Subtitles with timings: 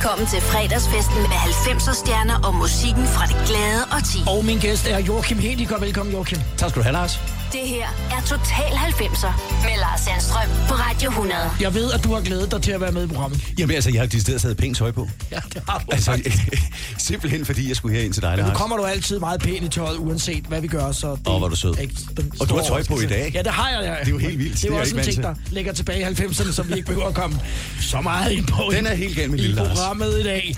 [0.00, 4.18] Velkommen til fredagsfesten med 90'er stjerner og musikken fra det glade og ti.
[4.26, 5.78] Og min gæst er Joachim Hediger.
[5.78, 6.38] Velkommen, Joachim.
[6.56, 7.20] Tak skal du have, Lars.
[7.52, 9.32] Det her er Total 90'er
[9.64, 11.36] med Lars Sandstrøm på Radio 100.
[11.60, 13.40] Jeg ved, at du har glædet dig til at være med i programmet.
[13.58, 15.08] Jamen altså, jeg har de steder taget pænt tøj på.
[15.30, 16.30] Ja, det har du Altså,
[17.08, 19.62] simpelthen fordi jeg skulle her ind til dig, Men nu kommer du altid meget pænt
[19.64, 20.92] i tøjet, uanset hvad vi gør.
[20.92, 21.74] Så det Åh, hvor er du sød.
[21.74, 21.94] er ikke
[22.40, 23.30] Og du har tøj på i dag.
[23.34, 23.82] Ja, det har jeg.
[23.82, 23.90] Ja.
[24.00, 24.52] Det er jo helt vildt.
[24.52, 26.68] Det er Det jo er jeg også en ting, der ligger tilbage i 90'erne, som
[26.68, 27.40] vi ikke behøver at komme
[27.80, 29.78] så meget ind på Den er helt gal med lille Lars.
[29.94, 30.56] Programmet i dag.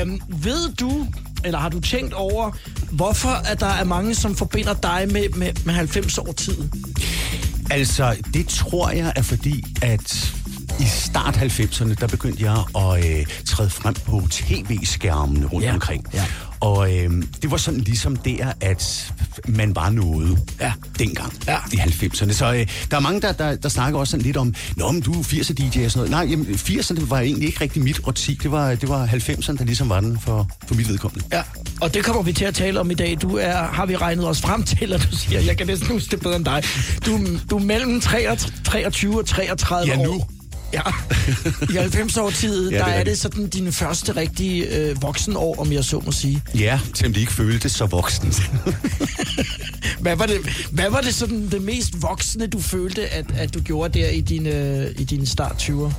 [0.00, 1.06] Øhm, ved du,
[1.44, 2.50] eller har du tænkt over,
[2.90, 6.56] hvorfor at der er mange, som forbinder dig med, med, med 90 år tid?
[7.70, 10.32] Altså, det tror jeg er fordi, at
[10.80, 16.06] i start 90'erne, der begyndte jeg at øh, træde frem på tv-skærmene rundt Ja, omkring.
[16.14, 16.24] ja.
[16.62, 17.10] Og øh,
[17.42, 19.12] det var sådan ligesom der, at
[19.48, 20.72] man var noget Ja.
[20.98, 21.56] dengang Ja.
[21.72, 22.32] i 90'erne.
[22.32, 25.02] Så øh, der er mange, der, der, der snakker også sådan lidt om, Nå, men
[25.02, 26.10] du er 80'er DJ og sådan noget.
[26.10, 28.38] Nej, jamen, 80'erne var egentlig ikke rigtig mit årti.
[28.42, 31.24] Det var, det var 90'erne, der ligesom var den for, for mit vedkommende.
[31.32, 31.42] Ja,
[31.80, 33.18] og det kommer vi til at tale om i dag.
[33.22, 36.10] Du er, har vi regnet os frem til, at du siger, jeg kan næsten huske
[36.10, 36.62] det bedre end dig.
[37.06, 37.18] Du,
[37.50, 40.12] du er mellem 23 23 og 33 Ja, nu.
[40.12, 40.30] år.
[40.72, 40.82] Ja,
[41.70, 45.02] i 90 år tid, Ja, der det er er det sådan dine første rigtige øh,
[45.02, 46.42] voksenår, om jeg så må sige.
[46.54, 48.32] Ja, selvom de ikke følte så voksen.
[50.00, 50.36] Hvad var det,
[50.70, 54.20] hvad var det sådan det mest voksne, du følte, at, at du gjorde der i
[54.20, 55.92] dine, i dine start 20'er?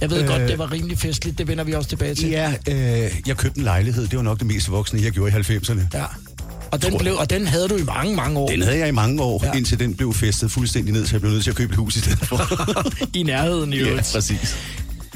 [0.00, 0.28] Jeg ved øh, Øh.
[0.28, 2.28] godt, det var rimelig festligt, det vender vi også tilbage til.
[2.28, 4.06] ja, øh, jeg købte en lejlighed.
[4.06, 5.80] Det var nok det mest voksne, jeg gjorde i 90'erne.
[5.94, 6.04] ja.
[6.70, 8.90] Og, den blev, og den havde du i mange, mange år Den havde jeg i
[8.92, 9.52] mange år, Ja.
[9.52, 11.96] indtil den blev festet fuldstændig ned, så jeg blev nødt til at købe et hus
[11.96, 12.40] i stedet for.
[13.18, 14.56] i nærheden i ja, præcis.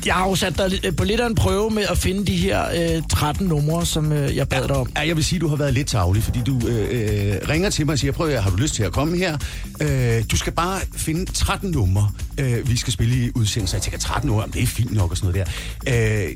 [0.06, 2.94] Jeg har jo sat dig på lidt af en prøve med at finde de her
[2.97, 4.91] øh, 13 numre, som øh, jeg bad dig om.
[4.97, 7.70] Ja, jeg vil sige, at du har været lidt tavlig, fordi du øh, øh, ringer
[7.70, 9.38] til mig og siger, prøv at, har du lyst til at komme her?
[9.80, 13.77] Øh, du skal bare finde 13 numre, øh, vi skal spille i udsendelser.
[13.77, 15.48] Jeg tænker, 13 numre, det er fint nok og sådan noget
[15.86, 16.25] der.
[16.25, 16.28] Øh,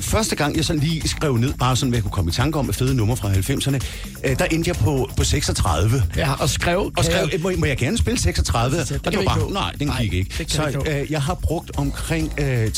[0.00, 2.58] første gang, jeg sådan lige skrev ned, bare sådan, hvad jeg kunne komme i tanke
[2.58, 3.78] om, med fede numre fra 90'erne,
[4.24, 6.02] øh, der endte jeg på, på 36.
[6.16, 6.92] Ja, og skrev...
[6.96, 8.78] Og skrev, jeg- må, må jeg gerne spille 36?
[8.78, 10.34] Det kan og det var bare, nej, den Nej, gik ikke.
[10.38, 12.70] det Så øh, jeg har brugt omkring øh,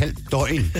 [0.00, 0.72] 3,5 døgn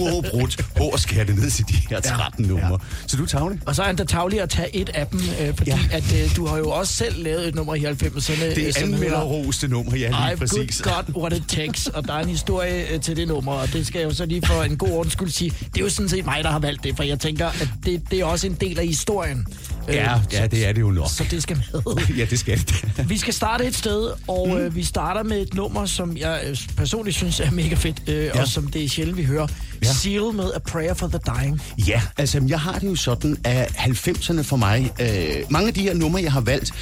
[0.00, 2.66] uafbrudt på at skære det ned til de her 13 numre.
[2.72, 2.76] ja.
[3.06, 3.60] Så du er tavlig?
[3.66, 5.78] Og så er han da tavlig at tage et af dem, øh, fordi ja.
[5.92, 8.44] At øh, du har jo også selv lavet et nummer i 90'erne.
[8.44, 10.82] øh, Det er som anmelderroste nummer, ja, lige I've præcis.
[10.82, 13.72] good God what it takes, og der er en historie øh, til det nummer, og
[13.72, 15.50] det skal jeg jo så lige for en god ordens skyld sige.
[15.50, 18.02] Det er jo sådan set mig, der har valgt det, for jeg tænker, at det,
[18.10, 19.46] det er også en del af historien.
[19.88, 21.08] Øh, Ja, ja, det er det jo nok.
[21.10, 22.04] Så det skal med.
[22.18, 22.84] Ja, det skal det.
[23.08, 24.56] Vi skal starte et sted, og mm.
[24.56, 28.14] øh, vi starter med et nummer, som jeg øh, personligt synes er mega fedt, øh,
[28.14, 28.24] ja.
[28.24, 28.40] Ja.
[28.40, 29.46] og som det er sjældent, vi hører.
[29.82, 29.86] Ja.
[29.88, 29.92] Ja.
[29.92, 31.60] Seal med A Prayer for the Dying.
[31.88, 35.82] Ja, altså jeg har det jo sådan, at 90'erne for mig, øh, mange af de
[35.82, 36.72] her numre, jeg har valgt,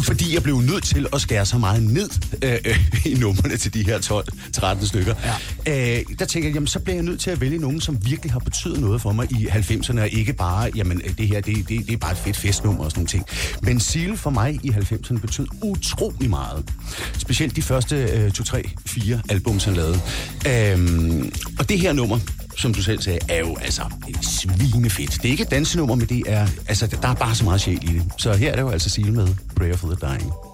[0.00, 2.10] fordi jeg blev nødt til at skære så meget ned
[2.42, 3.98] øh, øh, i numrene til de her
[4.78, 5.14] 12-13 stykker.
[5.66, 5.98] Ja.
[5.98, 8.32] Øh, der tænker jeg, jamen, så bliver jeg nødt til at vælge nogen, som virkelig
[8.32, 11.86] har betydet noget for mig i 90'erne, og ikke bare, jamen det her, det, det,
[11.86, 13.24] det er bare et fedt festnummer og sådan nogle ting.
[13.62, 16.64] Men Seal for mig i 90'erne betød utrolig meget.
[17.18, 20.00] Specielt de første øh, 2, 3, 4 albums, han lavede.
[20.48, 22.18] Øhm, og det her nummer,
[22.56, 23.82] som du selv sagde, er jo altså
[24.22, 25.12] svinefedt.
[25.12, 27.84] Det er ikke et dansenummer, men det er, altså, der er bare så meget sjæl
[27.84, 28.02] i det.
[28.18, 30.51] Så her er det jo altså Seal med Prayer for the Dying.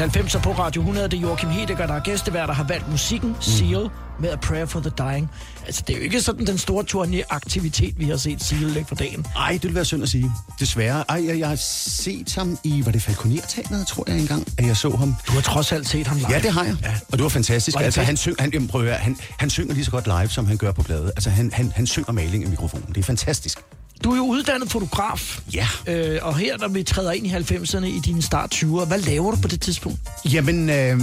[0.00, 3.36] 90'er på Radio 100, det er Joachim Hedegaard, der er gæstevært, der har valgt musikken
[3.40, 3.88] Seal
[4.20, 5.30] med A Prayer for the Dying.
[5.66, 8.94] Altså, det er jo ikke sådan den store turné-aktivitet, vi har set Seal lægge for
[8.94, 9.26] dagen.
[9.36, 10.32] Ej, det vil være synd at sige.
[10.60, 11.04] Desværre.
[11.08, 14.76] Ej, jeg, jeg har set ham i, var det Falconer-teateret, tror jeg engang, at jeg
[14.76, 15.14] så ham.
[15.26, 16.30] Du har trods alt set ham live.
[16.30, 16.76] Ja, det har jeg.
[16.82, 16.94] Ja.
[17.12, 17.74] Og det var fantastisk.
[17.74, 19.90] Var det altså, han, syng, han, jamen, prøv at høre, han, han synger lige så
[19.90, 21.12] godt live, som han gør på bladet.
[21.16, 22.88] Altså, han, han, han synger maling i mikrofonen.
[22.88, 23.58] Det er fantastisk.
[24.04, 25.40] Du er jo uddannet fotograf.
[25.54, 25.68] Ja.
[25.86, 29.30] Øh, og her, når vi træder ind i 90'erne i dine start 20'er, hvad laver
[29.30, 29.98] du på det tidspunkt?
[30.24, 31.00] Jamen, øh,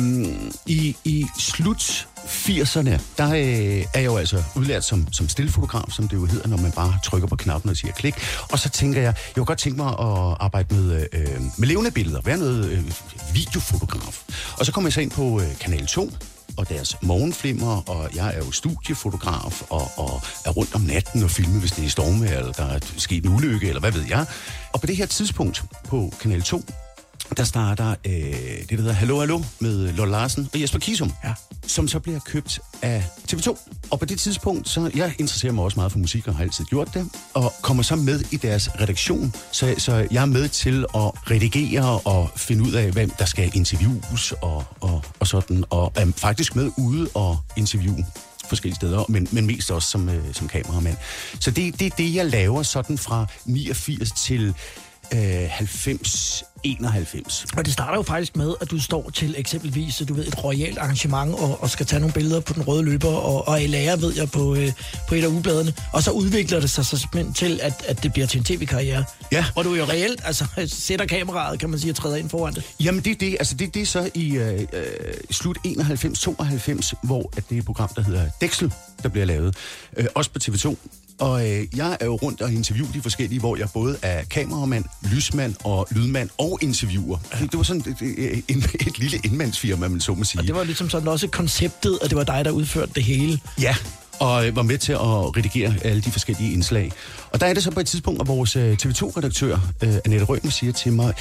[0.66, 6.08] i, i slut 80'erne, der øh, er jeg jo altså udlært som, som stillfotograf, som
[6.08, 8.16] det jo hedder, når man bare trykker på knappen og siger klik.
[8.52, 11.92] Og så tænker jeg, jeg kunne godt tænke mig at arbejde med, øh, med levende
[11.92, 12.84] billeder, være noget øh,
[13.34, 14.24] videofotograf.
[14.60, 16.12] Og så kom jeg så ind på øh, Kanal 2,
[16.58, 21.30] og deres morgenflimmer, og jeg er jo studiefotograf, og, og er rundt om natten og
[21.30, 24.26] filmer, hvis det er stormvejr, eller der er sket en ulykke, eller hvad ved jeg.
[24.74, 26.62] Og på det her tidspunkt på Kanal 2,
[27.38, 31.34] der starter øh, det, der hedder Hallo Hallo med Lotte Larsen og Jesper Kisum, Ja.
[31.68, 33.58] som så bliver købt af TV2.
[33.92, 36.66] Og på det tidspunkt, så jeg interesserer mig også meget for musik og har altid
[36.66, 40.86] gjort det, og kommer så med i deres redaktion, så, så jeg er med til
[40.96, 45.92] at redigere og finde ud af, hvem der skal interviews og, og, og sådan, og
[45.96, 48.06] er faktisk med ude og interviewe
[48.50, 50.98] forskellige steder, men, men mest også som, øh, som kameramand.
[51.40, 54.54] Så det, det er det, jeg laver sådan fra 89 til
[55.14, 57.46] øh, 90, 91.
[57.58, 60.78] Og det starter jo faktisk med, at du står til eksempelvis du ved, et royalt
[60.78, 63.96] arrangement og, og skal tage nogle billeder på den røde løber og, og i lærer,
[63.96, 64.72] ved jeg, på, øh,
[65.10, 65.74] på et af ugebladene.
[65.94, 69.04] Og så udvikler det sig så simpelthen til, at, at det bliver til en tv-karriere.
[69.32, 69.46] Ja.
[69.56, 72.54] Og du er jo reelt, altså sætter kameraet, kan man sige, og træder ind foran
[72.54, 72.64] det.
[72.80, 74.68] Jamen det er det, altså det, det er så i øh, øh,
[75.32, 78.74] slut 91-92, hvor at det er et program, der hedder Dexel,
[79.04, 79.56] der bliver lavet.
[79.98, 80.76] Øh, også på TV2.
[81.20, 84.86] Og øh, jeg er jo rundt og interviewer de forskellige, hvor jeg både er kameramand,
[85.04, 87.18] lysmand og lydmand og interviewer.
[87.42, 90.42] Det var sådan et, et, et, et lille indmandsfirma, man så må sige.
[90.42, 93.40] Og det var ligesom sådan også konceptet, at det var dig, der udførte det hele.
[93.62, 93.76] Ja,
[94.20, 96.92] og øh, var med til at redigere alle de forskellige indslag.
[97.32, 100.50] Og der er det så på et tidspunkt, at vores øh, TV2-redaktør, øh, Annette Rømer,
[100.50, 101.14] siger til mig,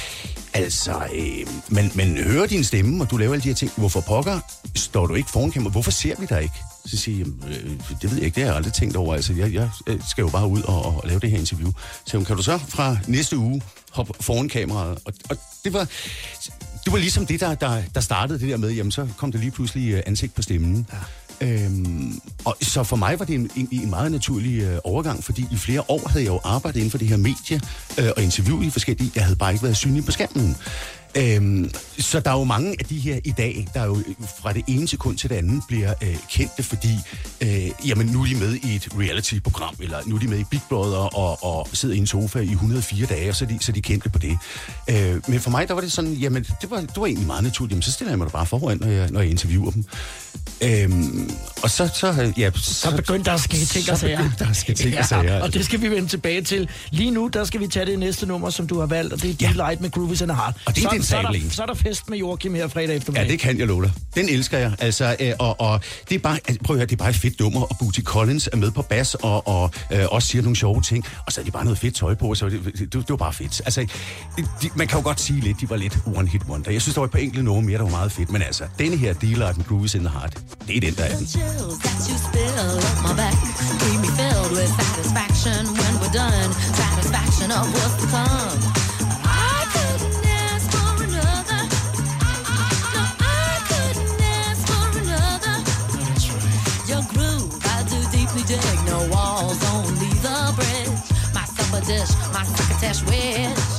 [0.53, 3.71] altså, øh, man, man hører din stemme, og du laver alle de her ting.
[3.77, 4.39] Hvorfor pokker
[4.75, 5.71] står du ikke foran kamera?
[5.71, 6.55] Hvorfor ser vi dig ikke?
[6.87, 9.15] Så siger jeg, øh, det ved jeg ikke, det har jeg aldrig tænkt over.
[9.15, 11.71] Altså, jeg, jeg øh, skal jo bare ud og, og lave det her interview.
[12.05, 13.61] Så hun, kan du så fra næste uge
[13.91, 14.97] hoppe foran kameraet?
[15.05, 15.87] Og, og det var...
[16.85, 19.39] Det var ligesom det, der, der, der startede det der med, jamen så kom der
[19.39, 20.87] lige pludselig øh, ansigt på stemmen.
[20.93, 20.97] Ja.
[21.41, 25.45] Øhm, og så for mig var det en, en, en meget naturlig øh, overgang, fordi
[25.51, 27.61] i flere år havde jeg jo arbejdet inden for det her medie
[27.99, 29.11] øh, og interviewet i forskellige.
[29.15, 30.57] Jeg havde bare ikke været synlig på skærmen.
[31.15, 33.97] Øhm, så der er jo mange af de her i dag, der jo
[34.41, 36.89] fra det ene sekund til det andet bliver øh, kendte, fordi
[37.41, 40.43] øh, jamen, nu er de med i et reality-program, eller nu er de med i
[40.43, 43.57] Big Brother og, og sidder i en sofa i 104 dage, og så er de,
[43.61, 44.37] så er de kendte på det.
[44.89, 47.43] Øh, men for mig, der var det sådan, jamen, det var, det var egentlig meget
[47.43, 47.71] naturligt.
[47.71, 49.85] Jamen, så stiller jeg mig da bare foran, når jeg, når jeg interviewer dem.
[50.63, 51.31] Øhm,
[51.63, 54.29] og så, så, ja, Så begyndte der at ske ting og så sager.
[54.39, 55.41] der at ske ting og sager.
[55.41, 56.69] og det skal vi vende tilbage til.
[56.91, 59.29] Lige nu, der skal vi tage det næste nummer, som du har valgt, og det
[59.29, 59.47] er Ja.
[59.47, 59.53] ja.
[59.53, 60.55] Light med Groovies and Heart.
[60.65, 62.67] Og det er så, din så, er der, så er der fest med Joachim her
[62.67, 63.25] fredag eftermiddag.
[63.25, 63.91] Ja, det kan jeg love dig.
[64.15, 64.71] Den elsker jeg.
[64.79, 67.15] Altså, øh, og, og det er bare, altså, prøv at høre, det er bare et
[67.15, 70.55] fedt nummer, og Booty Collins er med på bas, og, og øh, også siger nogle
[70.55, 73.09] sjove ting, og så er de bare noget fedt tøj på, så det, det, det
[73.09, 73.61] var bare fedt.
[73.65, 73.85] Altså,
[74.61, 76.71] de, man kan jo godt sige lidt, de var lidt one hit wonder.
[76.71, 78.63] Jeg synes, der var et par enkelte numre mere, der var meget fedt, men altså,
[78.79, 80.37] denne her Dealer med Groovies in the Heart,
[80.67, 81.27] det er den, der er den.
[86.77, 88.76] Satisfaction of what's to come.
[102.37, 103.76] my cricket test wish.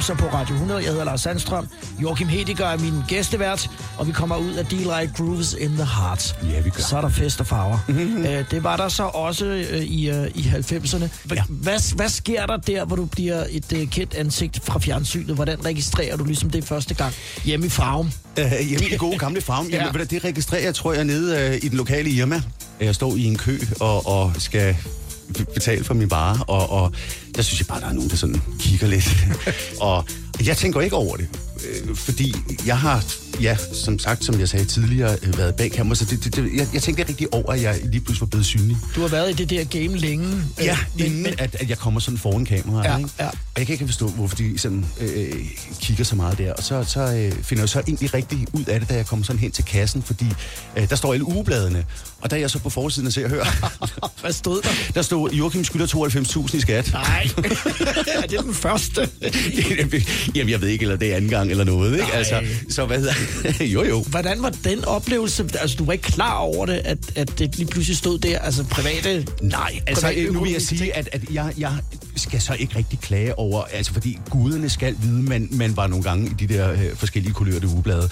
[0.00, 0.80] 90'er på Radio 100.
[0.82, 1.68] Jeg hedder Lars Sandstrøm.
[2.02, 6.36] Joachim Hediger er min gæstevært, og vi kommer ud af D-Like Grooves in the Heart.
[6.50, 6.82] Ja, vi gør.
[6.82, 7.78] Så er der fest og farver.
[7.88, 8.24] Mm-hmm.
[8.26, 11.04] Øh, det var der så også øh, i, øh, i 90'erne.
[11.04, 11.42] Hva- Ja.
[11.48, 15.34] Hvad, hvad sker der der, hvor du bliver et øh, kendt ansigt fra fjernsynet?
[15.34, 17.14] Hvordan registrerer du ligesom det første gang
[17.44, 18.14] hjemme i farven?
[18.38, 19.66] Øh, hjemme i det gode gamle farm.
[19.72, 19.84] Ja.
[19.86, 22.42] Jamen, det registrerer jeg, tror jeg, nede øh, i den lokale Irma.
[22.80, 24.76] Jeg står i en kø og, og skal
[25.54, 26.92] betale for min vare, og, og
[27.36, 29.16] der synes jeg bare, der er nogen, der sådan kigger lidt.
[29.80, 30.04] og
[30.44, 31.28] jeg tænker ikke over det,
[31.66, 32.34] øh, fordi
[32.66, 33.04] jeg har,
[33.42, 36.50] ja, som sagt, som jeg sagde tidligere, øh, været bag kamera, så det, det, det,
[36.56, 38.76] jeg, jeg tænkte rigtig over, at jeg lige pludselig var blevet synlig.
[38.94, 40.26] Du har været i det der game længe.
[40.28, 42.84] øh, Ja, men, inden men, at, at jeg kommer sådan foran kameraet.
[42.90, 43.10] Ja, ikke?
[43.20, 43.26] ja.
[43.28, 45.32] Og jeg kan ikke forstå, hvorfor de sådan, øh,
[45.80, 46.52] kigger så meget der.
[46.52, 49.24] Og så, så øh, finder jeg så egentlig rigtig ud af det, da jeg kommer
[49.24, 50.26] sådan hen til kassen, fordi
[50.76, 51.84] øh, der står alle ugebladene.
[52.20, 53.46] Og der er jeg så på forsiden og ser og hører.
[54.20, 54.68] hvad stod der?
[54.94, 56.90] der stod, Joachim skylder 92.000 i skat.
[56.92, 57.28] Nej,
[58.22, 59.08] er det den første?
[60.34, 62.04] Jamen, jeg ved ikke, eller det er anden gang eller noget, ikke?
[62.04, 62.16] Nej.
[62.16, 63.12] Altså, så hvad hedder
[63.74, 64.02] Jo, jo.
[64.02, 65.48] Hvordan var den oplevelse?
[65.60, 68.64] Altså, du var ikke klar over det, at, at det lige pludselig stod der, altså
[68.64, 69.26] private...
[69.42, 71.76] Nej, altså private øh, nu vil jeg sige, at, at jeg, jeg
[72.16, 76.04] skal så ikke rigtig klage over, altså fordi guderne skal vide, man, man var nogle
[76.04, 78.10] gange i de der øh, forskellige kulørte ugeblade.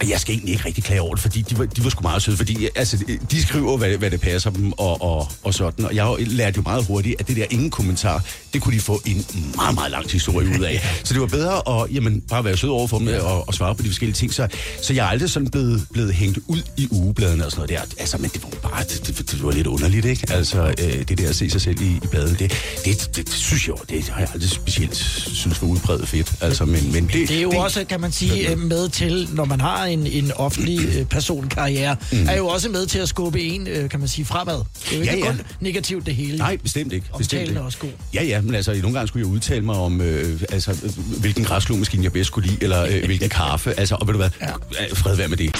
[0.00, 2.02] Og jeg skal egentlig ikke rigtig klage over det, fordi de var, de var sgu
[2.02, 5.84] meget søde, fordi altså, de skriver, hvad, hvad det passer dem og, og, og sådan.
[5.84, 9.02] Og jeg lærte jo meget hurtigt, at det der ingen kommentar, det kunne de få
[9.06, 9.26] en
[9.56, 10.80] meget, meget lang historie ud af.
[11.04, 13.74] Så det var bedre at jamen, bare være sød over for dem og, og svare
[13.74, 14.34] på de forskellige ting.
[14.34, 14.48] Så,
[14.82, 18.00] så jeg er aldrig sådan blevet, blevet hængt ud i ugebladene og sådan noget der.
[18.00, 20.32] Altså, men det var jo bare, det, det, det var lidt underligt, ikke?
[20.32, 22.52] Altså, øh, det der at se sig selv i, i bladet, det,
[22.84, 26.32] det, det, det, synes jeg det har jeg aldrig specielt synes var udbredt fedt.
[26.40, 29.44] Altså, men, men det, Det er jo også, kan man sige, øh, med til, når
[29.44, 32.28] man har en, en offentlig øh, personkarriere, mm.
[32.28, 34.54] er jo også med til at skubbe en, øh, kan man sige, fremad.
[34.54, 35.26] Det er jo ikke Ja, ja.
[35.26, 36.38] kun negativt det hele.
[36.38, 37.06] Nej, bestemt ikke.
[37.18, 37.54] Bestemt ikke.
[37.54, 37.88] er også god.
[38.14, 40.76] Ja, ja, men altså, nogle gange skulle jeg udtale mig om, øh, altså,
[41.20, 43.78] hvilken græsslåmaskine jeg bedst kunne lide, eller øh, hvilken kaffe.
[43.80, 44.30] Altså, og ved du hvad?
[44.40, 44.50] Ja.
[44.94, 45.54] Fred være med det.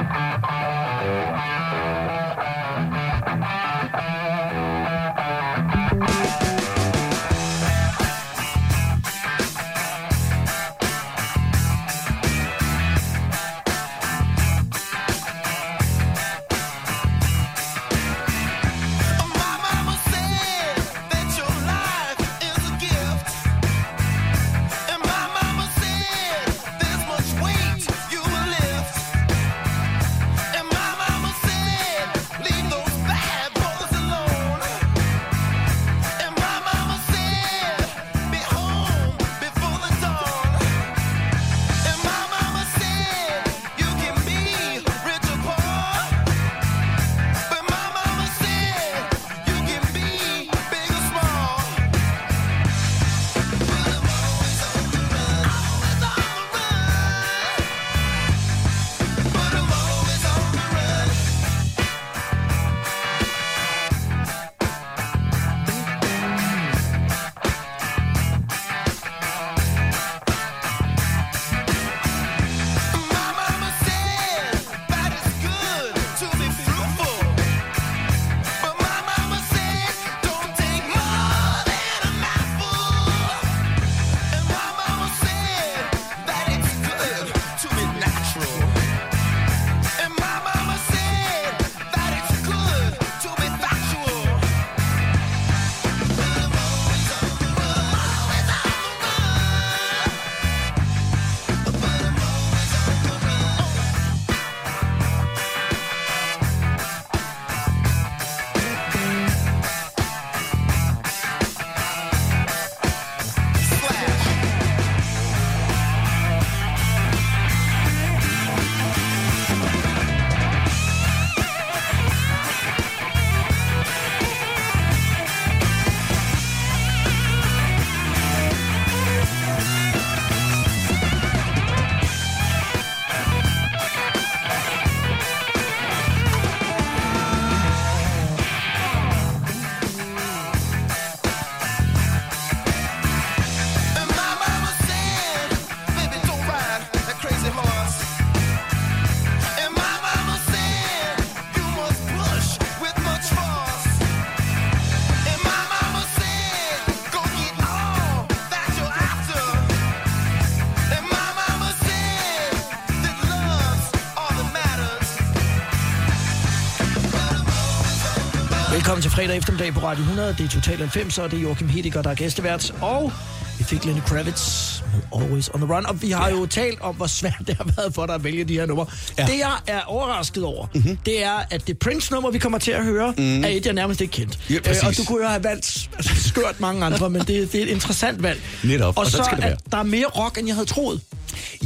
[169.24, 170.36] fredag eftermiddag på Radio 100.
[170.38, 172.74] Det er Total 90, og det er Joachim Hediger, der er gæstevært.
[172.82, 173.12] Og
[173.58, 175.86] vi fik Lenny Kravitz med Always on the Run.
[175.86, 178.44] Og vi har jo talt om, hvor svært det har været for dig at vælge
[178.44, 178.86] de her numre.
[179.18, 179.26] Ja.
[179.26, 180.98] Det, jeg er overrasket over, mm-hmm.
[181.06, 183.44] det er, at det Prince-nummer, vi kommer til at høre, mm.
[183.44, 184.40] er et, jeg nærmest ikke kendt.
[184.50, 184.84] Ja, præcis.
[184.84, 187.70] og du kunne jo have valgt altså, skørt mange andre, men det, det er et
[187.70, 188.42] interessant valg.
[188.64, 189.54] Netop, Og, og så, skal det være.
[189.54, 191.02] at der er mere rock, end jeg havde troet.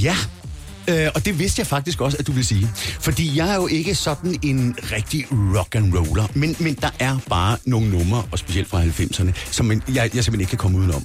[0.02, 0.15] Ja,
[0.88, 2.69] øh, og det vidste jeg faktisk også, at du ville sige.
[3.00, 7.17] Fordi jeg er jo ikke sådan en rigtig rock and roller, men, men der er
[7.30, 11.04] bare nogle numre, og specielt fra 90'erne, som jeg, jeg simpelthen ikke kan komme udenom.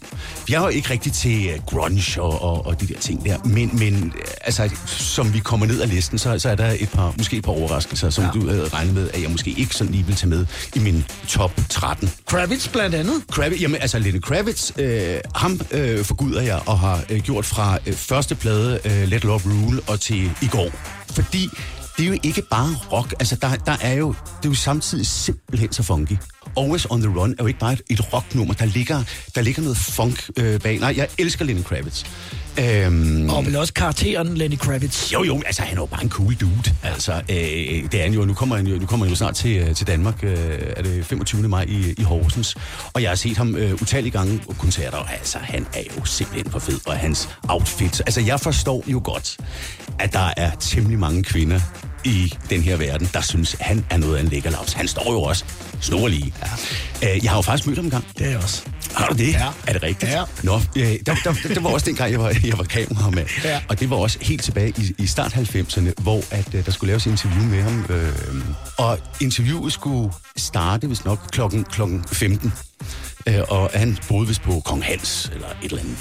[0.49, 3.39] Jeg er jo ikke rigtig til øh, grunge og, og, og de der ting der,
[3.45, 6.89] men, men øh, altså, som vi kommer ned ad listen, så, så er der et
[6.89, 8.31] par, måske et par overraskelser, som ja.
[8.31, 11.05] du havde regnet med, at jeg måske ikke sådan lige vil tage med i min
[11.29, 12.11] top 13.
[12.27, 13.23] Kravitz blandt andet.
[13.31, 17.79] Kravitz, jamen altså Lenny Kravitz, øh, ham øh, forguder jeg og har øh, gjort fra
[17.87, 19.41] øh, første plade øh, Let Love
[19.73, 20.71] Rule og til i går.
[21.15, 21.49] Fordi
[21.97, 25.07] det er jo ikke bare rock, altså der, der er jo, det er jo samtidig
[25.07, 26.17] simpelthen så funky.
[26.57, 29.03] Always on the Run er jo ikke bare et, et rocknummer, der ligger,
[29.35, 30.79] der ligger noget funk øh, bag.
[30.79, 32.05] Nej, jeg elsker Lenny Kravitz.
[32.61, 35.13] Øhm, Og vel også karakteren Lenny Kravitz.
[35.13, 36.75] jo, jo, altså han er jo bare en cool dude.
[36.83, 37.37] Altså, øh,
[37.93, 38.25] det er han jo.
[38.25, 40.25] Nu kommer han jo, nu kommer han jo snart til, øh, til Danmark.
[40.25, 41.49] Øh, er det 25.
[41.49, 42.57] maj i, i Horsens.
[42.93, 44.99] Og jeg har set ham øh, utallige gange på koncerter.
[44.99, 46.79] Og altså, han er jo simpelthen for fed.
[46.87, 48.01] Og hans outfit.
[48.01, 49.37] Altså, jeg forstår jo godt,
[49.99, 51.61] at der er temmelig mange kvinder
[52.05, 54.73] i den her verden, der synes, han er noget af en lækker lavs.
[54.73, 55.45] Han står jo også
[55.81, 56.35] snorlige.
[57.03, 57.15] Ja.
[57.15, 58.05] Øh, jeg har jo faktisk mødt ham en gang.
[58.19, 58.63] Det er jeg også.
[58.95, 59.33] Har du det?
[59.33, 59.49] Ja.
[59.67, 60.13] Er det rigtigt?
[60.13, 60.23] Ja.
[60.43, 63.27] Nå, øh, der, der, der var også dengang, jeg var, jeg var kameramand.
[63.45, 63.61] Ja.
[63.69, 66.89] Og det var også helt tilbage i, i start 90'erne, hvor at, øh, der skulle
[66.89, 67.87] laves interview med ham.
[67.89, 68.13] Øh,
[68.79, 72.53] og interviewet skulle starte, hvis nok, klokken, klokken 15.
[73.27, 75.99] Øh, og han boede vist på Kong Hans, eller et eller andet.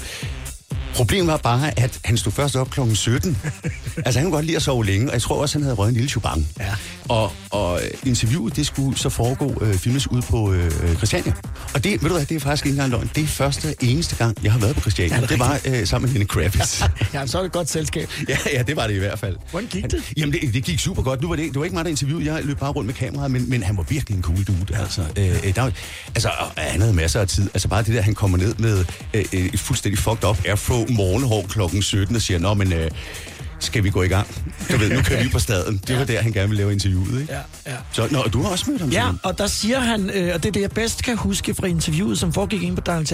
[0.94, 3.38] Problemet var bare, at han stod først op klokken 17.
[3.96, 5.88] altså, han kunne godt lide at sove længe, og jeg tror også, han havde røget
[5.88, 6.48] en lille chubang.
[6.60, 6.64] Ja.
[7.08, 11.32] Og, og øh, interviewet, det skulle så foregå, øh, filmes ude på øh, Christiania.
[11.74, 13.10] Og det, ved du hvad, det er faktisk ikke engang løgn.
[13.14, 15.16] Det er første eneste gang, jeg har været på Christiania.
[15.16, 16.82] Er det, det var øh, sammen med Lenny Kravitz.
[17.14, 18.08] Ja, så er det et godt selskab.
[18.28, 19.36] ja, ja, det var det i hvert fald.
[19.50, 20.12] Hvordan gik Han- det?
[20.16, 21.20] Jamen, det, det gik super godt.
[21.22, 22.32] Nu var det, det var ikke mig, der interviewede.
[22.34, 24.76] Jeg løb bare rundt med kameraet, men, men han var virkelig en cool dude.
[24.80, 25.70] Altså, øh, øh, der,
[26.14, 27.50] altså, og han havde masser af tid.
[27.54, 30.81] Altså, bare det der, han kommer ned med øh, øh, et fuldstændig fucked up afro
[30.90, 32.72] morgenhår klokken 17 og siger, nå, men...
[32.72, 32.90] Øh,
[33.64, 34.26] skal vi gå i gang?
[34.72, 35.80] Du ved, nu kører vi på staden.
[35.86, 37.32] Det var der, han gerne ville lave interviewet, ikke?
[37.32, 37.76] Ja, ja.
[37.92, 38.90] Så, nå, og du har også mødt ham?
[38.90, 41.66] Ja, og der siger han, øh, og det er det, jeg bedst kan huske fra
[41.66, 43.10] interviewet, som foregik inde på Dagens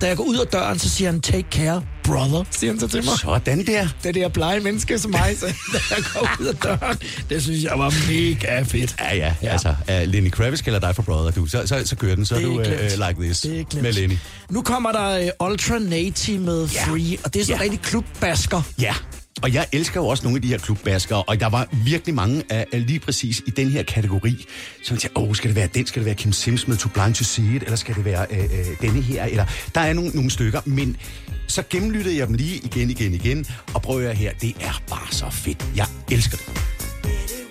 [0.00, 2.88] Da jeg går ud af døren, så siger han, take care, brother, siger han så
[2.88, 3.18] til mig.
[3.18, 3.88] Sådan der.
[4.04, 6.98] Det der blege menneske som mig, så, da jeg går ud af døren,
[7.30, 8.96] det synes jeg var mega fedt.
[9.00, 9.48] Ja, ja, ja.
[9.48, 11.46] altså, uh, Lenny Kravitz kalder dig for brother, du.
[11.46, 12.66] Så, så, så kører den, så er du uh,
[13.08, 14.16] like this Det er med Lenny.
[14.50, 16.84] Nu kommer der uh, Ultra Nati med Ja.
[16.84, 17.64] Free, og det er sådan Ja.
[17.64, 18.62] en rigtig klubbasker.
[18.80, 18.94] Ja,
[19.42, 22.42] og jeg elsker jo også nogle af de her klubbaskere, og der var virkelig mange
[22.50, 24.46] af, af lige præcis i den her kategori,
[24.82, 27.14] som jeg tænkte, åh, skal det være den, skal det være Kim Sims med Blind
[27.14, 30.10] to See It, eller skal det være øh, øh, denne her, eller der er nogle,
[30.10, 30.96] nogle stykker, men
[31.48, 35.12] så gennemlyttede jeg dem lige igen, igen, igen, og prøver jeg her, det er bare
[35.12, 35.64] så fedt.
[35.76, 37.43] Jeg elsker det.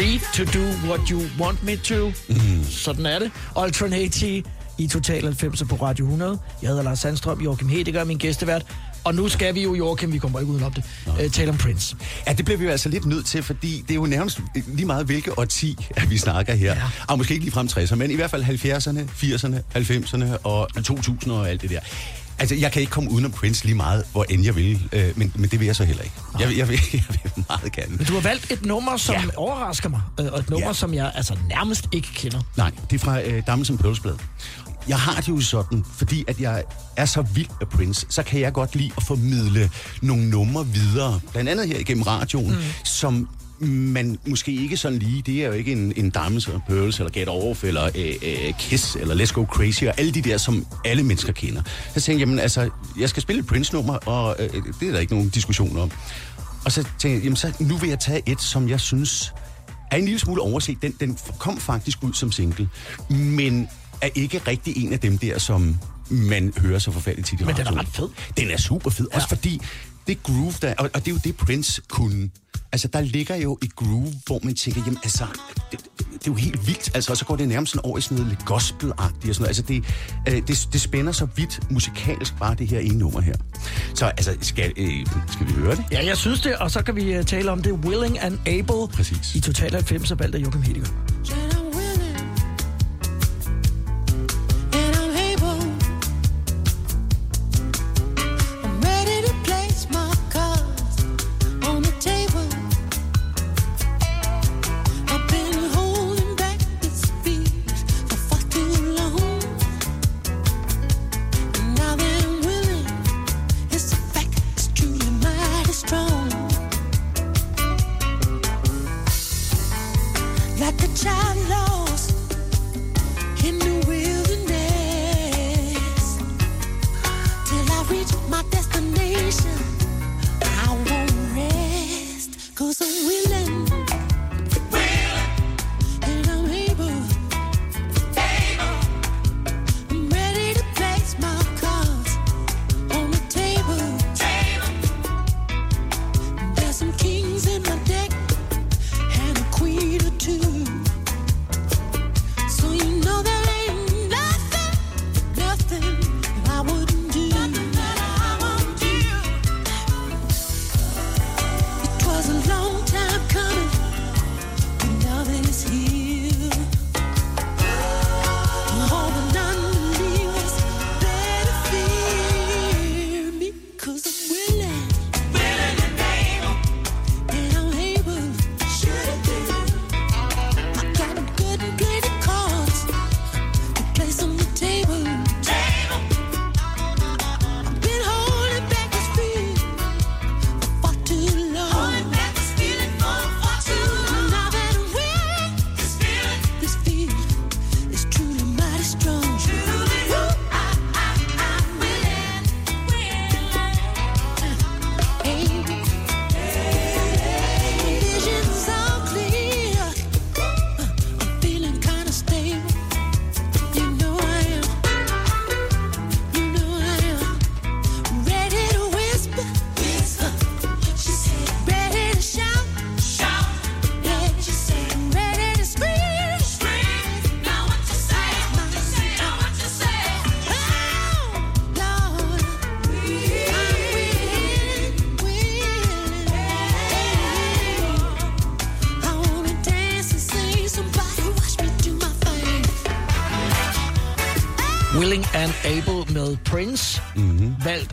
[0.00, 2.12] Free to do what you want me to.
[2.28, 2.64] Mm.
[2.64, 3.30] Sådan er det.
[3.56, 4.44] Alternati
[4.78, 6.38] i Total 90 på Radio 100.
[6.62, 8.66] Jeg hedder Lars Sandstrøm, Joachim Hedegaard, min gæstevært.
[9.04, 10.84] Og nu skal vi jo, Joachim, vi kommer ikke udenom det,
[11.20, 11.96] øh, tale om Prince.
[12.26, 14.86] Ja, det bliver vi jo altså lidt nødt til, fordi det er jo nærmest lige
[14.86, 16.74] meget, hvilke årti, at vi snakker her.
[16.74, 16.82] Ja.
[17.08, 21.30] Og måske ikke lige frem 60'erne, men i hvert fald 70'erne, 80'erne, 90'erne og 2000'erne
[21.30, 21.80] og alt det der.
[22.40, 25.32] Altså, jeg kan ikke komme udenom Prince lige meget, hvor end jeg vil, øh, men,
[25.36, 26.14] men det vil jeg så heller ikke.
[26.40, 27.96] Jeg, vil- jeg, vil, jeg vil meget gerne.
[27.96, 29.22] Men du har valgt et nummer, som Ja.
[29.36, 30.72] overrasker mig, øh, og et nummer, Ja.
[30.72, 32.40] som jeg altså nærmest ikke kender.
[32.56, 34.14] Nej, det er fra øh, Damen som Pølsblad.
[34.88, 36.62] Jeg har det jo sådan, fordi at jeg
[36.96, 39.70] er så vild af Prince, så kan jeg godt lide at formidle
[40.02, 42.62] nogle numre videre, blandt andet her igennem radioen, mm.
[42.84, 43.28] som
[43.60, 47.12] man måske ikke sådan lige, det er jo ikke en, en Diamonds eller Pearls, eller
[47.12, 50.66] Get Off, eller øh, øh, Kiss, eller Let's Go Crazy, og alle de der, som
[50.84, 51.62] alle mennesker kender.
[51.94, 54.98] Så tænkte jeg, jamen altså, jeg skal spille et Prince-nummer, og øh, det er der
[54.98, 55.90] ikke nogen diskussion om.
[56.64, 59.32] Og så tænkte jeg, jamen så nu vil jeg tage et, som jeg synes
[59.90, 60.82] er en lille smule overset.
[60.82, 62.68] Den, den kom faktisk ud som single,
[63.10, 63.68] men
[64.00, 65.76] er ikke rigtig en af dem der, som
[66.10, 68.08] man hører så forfærdeligt tit i Men den er ret fed.
[68.36, 69.16] Den er super fed, ja.
[69.16, 69.60] også fordi
[70.06, 72.30] det groove der, og, og det er jo det Prince kunne.
[72.72, 75.24] Altså der ligger jo et groove, hvor man tænker, jamen altså,
[75.70, 76.90] det, det, det er jo helt vildt.
[76.94, 79.42] Altså, og så går det nærmest sådan over i sådan noget lidt gospel-agtigt og sådan
[79.42, 79.48] noget.
[79.48, 79.84] Altså det,
[80.28, 83.34] øh, det, det spænder så vidt musikalsk, bare det her ene nummer her.
[83.94, 85.84] Så altså, skal, øh, skal vi høre det?
[85.92, 87.72] Ja, jeg synes det, og så kan vi uh, tale om det.
[87.72, 89.34] Willing and Able Præcis.
[89.34, 91.59] i Total 90 valgt af Joachim Hedegaard.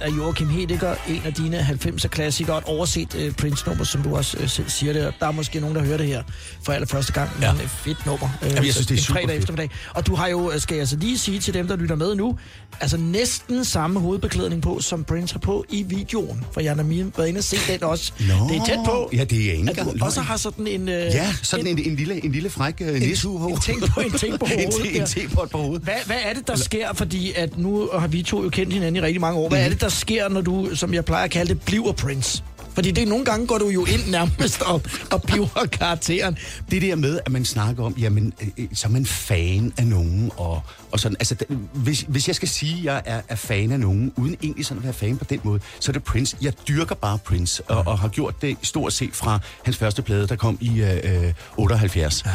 [0.08, 4.38] Af Joachim Hedegaard, en af dine 90'er klassikere, et overset uh, Prince-nummer, som du også
[4.44, 5.14] uh, selv siger det.
[5.20, 6.24] Der er måske nogen, der hører det her
[6.66, 7.52] for allerførste gang, Ja.
[7.54, 8.30] men et fedt nummer.
[8.42, 9.40] Uh, jeg synes, det er en super fredag fedt.
[9.40, 9.70] eftermiddag.
[9.94, 12.16] Og du har jo, øh, skal jeg altså lige sige til dem, der lytter med
[12.16, 12.38] nu,
[12.82, 16.44] altså næsten samme hovedbeklædning på, som Prince har på i videoen.
[16.52, 18.12] For jeg har nemlig været inde og se den også.
[18.20, 18.26] Nå.
[18.50, 19.10] Det er tæt på.
[19.14, 20.82] Ja, det er ikke du engang også har sådan en...
[20.82, 23.48] Uh, Ja, sådan en, en, lille, en lille fræk nissehue på.
[23.48, 25.06] en ting på- en ting på en, hovedet te- en der.
[25.06, 25.84] tepot på hovedet.
[25.84, 26.94] Hvad, hvad er det, der sker?
[26.94, 29.50] Fordi at nu har vi to jo kendt hinanden i rigtig mange år.
[29.50, 32.44] Hvad er det, der sker, når du, som jeg plejer at kalde det, bliver Prince?
[32.78, 36.38] Fordi det nogle gange går du jo ind nærmest og, og piver karakteren.
[36.72, 39.88] det der med, at man snakker om, jamen, øh, øh, så er man fan af
[39.88, 40.62] nogen, og,
[40.92, 41.36] og sådan, altså,
[41.74, 44.78] hvis, hvis jeg skal sige, at jeg er, er fan af nogen, uden egentlig sådan
[44.78, 46.38] at være fan på den måde, så er det Prince.
[46.42, 50.28] Jeg dyrker bare Prince, og, og har gjort det stort set fra hans første plade,
[50.28, 52.24] der kom i øh, øh, 78.
[52.26, 52.32] Ja.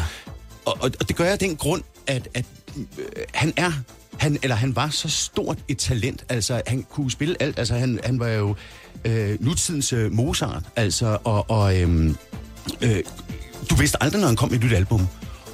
[0.65, 2.45] Og, og, og det gør jeg af den grund, at, at
[2.77, 3.71] øh, han er,
[4.17, 7.99] han, eller han var så stort et talent, altså han kunne spille alt, altså han,
[8.03, 8.55] han var jo
[9.05, 12.09] øh, nutidens øh, Mozart, altså, og, og øh,
[12.81, 13.03] øh,
[13.69, 15.07] du vidste aldrig, når han kom med et nyt album,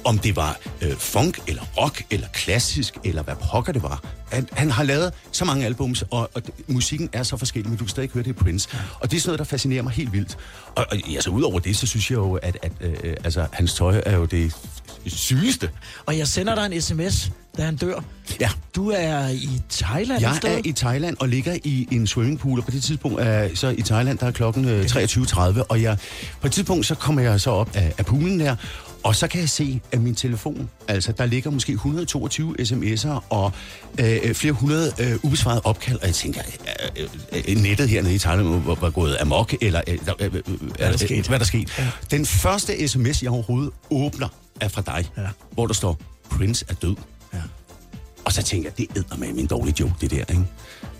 [0.04, 4.04] om det var øh, funk, eller rock, eller klassisk, eller hvad pokker det var.
[4.32, 7.84] Han, han har lavet så mange albums, og, og musikken er så forskellig, men du
[7.84, 8.68] kan stadig høre det i Prince.
[9.00, 10.38] Og det er sådan noget, der fascinerer mig helt vildt.
[10.76, 14.02] Og, og altså, udover det, så synes jeg jo, at, at øh, altså, hans tøj
[14.06, 14.56] er jo det
[15.06, 15.70] sygeste.
[16.06, 18.00] Og jeg sender dig en sms, da han dør.
[18.40, 18.50] Ja.
[18.76, 22.70] Du er i Thailand Jeg er i Thailand og ligger i en swimmingpool, og på
[22.70, 25.98] det tidspunkt er så i Thailand, der er klokken øh, 23.30, og jeg,
[26.40, 28.56] på et tidspunkt så kommer jeg så op af, af poolen der,
[29.02, 33.52] og så kan jeg se, at min telefon, altså der ligger måske 122 sms'er og
[34.00, 36.40] øh, flere hundrede øh, ubesvarede opkald, og jeg tænker,
[36.96, 40.34] øh, øh, øh, nettet hernede i Thailand var, var gået amok, eller øh, der, øh,
[40.34, 40.42] øh,
[40.76, 41.26] hvad der sket?
[41.26, 41.78] Hvad er der sket?
[41.78, 41.88] Ja.
[42.10, 44.28] Den første sms, jeg overhovedet åbner,
[44.60, 45.22] er fra dig, Ja.
[45.50, 46.96] hvor der står, Prince er død.
[48.30, 50.44] Og så tænker jeg, det æder med min dårlige joke, det der, ikke?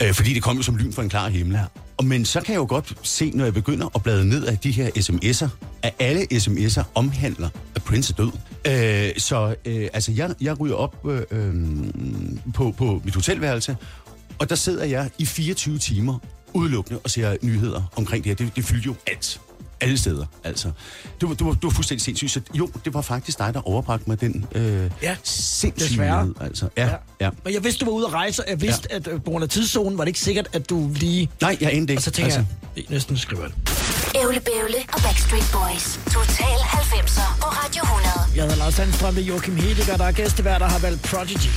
[0.03, 1.55] Øh, fordi det kom jo som lyn fra en klar himmel.
[1.55, 1.65] Ja.
[1.97, 4.59] Og, men så kan jeg jo godt se, når jeg begynder at blade ned af
[4.59, 5.49] de her sms'er,
[5.83, 8.33] at alle sms'er omhandler, at Prince er død.
[8.67, 11.55] Øh, så øh, altså, jeg, jeg ryger op øh, øh,
[12.55, 13.77] på, på mit hotelværelse,
[14.39, 16.19] og der sidder jeg i 24 timer
[16.53, 18.47] udelukkende og ser nyheder omkring det her.
[18.47, 19.41] Det, det fyldte jo alt.
[19.81, 20.71] Alle steder, altså.
[21.21, 22.31] Det var, det var, det var fuldstændig sindssygt.
[22.31, 25.17] Så jo, det var faktisk dig, der overbragte mig den øh, Ja,
[26.23, 26.69] nyhed, altså.
[26.77, 26.95] Ja, ja.
[27.21, 27.31] ja.
[27.45, 28.97] Men jeg vidste, du var ude at rejse, og jeg vidste, ja.
[28.97, 31.31] at øh, på grund af tidszonen var det ikke sikkert, at du lige...
[31.41, 31.99] Nej, jeg anede ikke.
[31.99, 32.45] Og så tænker altså.
[32.77, 33.55] jeg, næsten skriver det.
[34.15, 36.01] Ævle Bævle og Backstreet Boys.
[36.07, 38.09] Total 90'er på Radio 100.
[38.37, 41.51] Jeg hedder Lars Sandstrøm, det er Joachim Hediger, der er gæstevær, der har valgt Prodigy.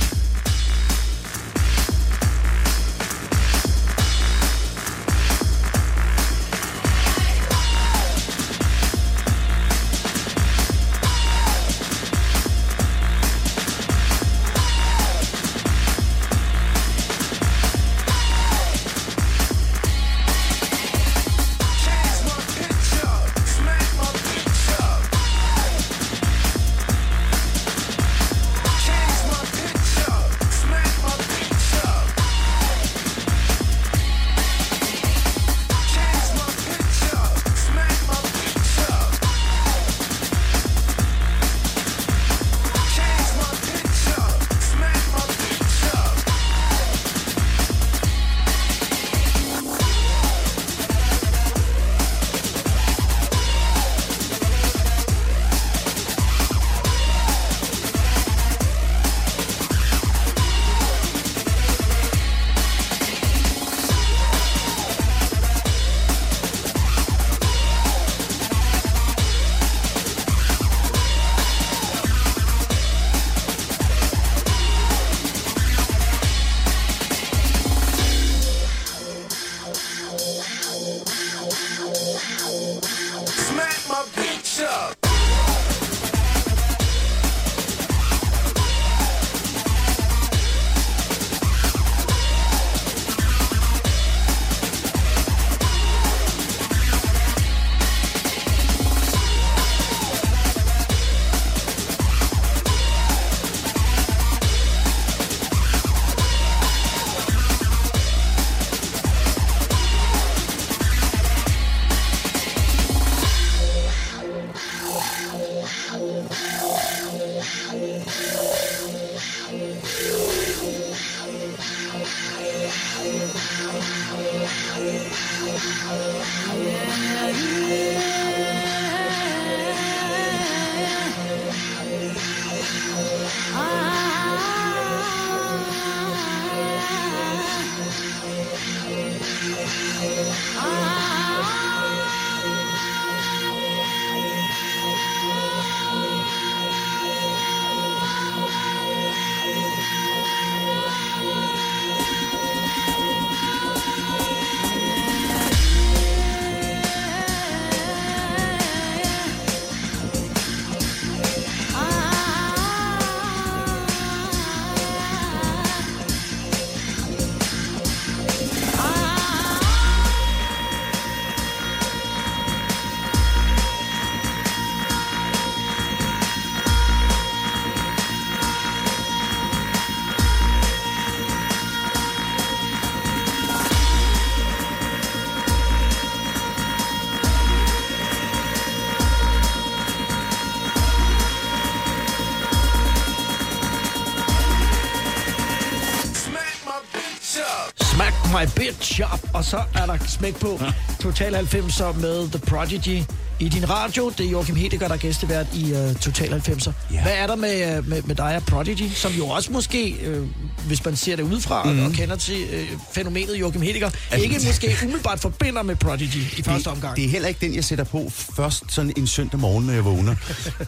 [198.64, 200.60] Bitch Up, og så er der smæk på
[201.00, 203.02] Total 90'er med The Prodigy
[203.40, 204.12] i din radio.
[204.18, 206.72] Det er Joachim Hedegaard, der er gæstevært i uh, Total 90'er.
[206.92, 207.02] Ja.
[207.02, 210.28] Hvad er der med, uh, med, med dig og Prodigy, som jo også måske, uh,
[210.66, 211.84] hvis man ser det udefra mm.
[211.84, 216.42] og, kender til uh, fænomenet Joachim Hedegaard, Altså- ikke måske umiddelbart forbinder med Prodigy i
[216.42, 216.96] første omgang?
[216.96, 219.84] Det er heller ikke den, jeg sætter på først sådan en søndag morgen, når jeg
[219.84, 220.14] vågner.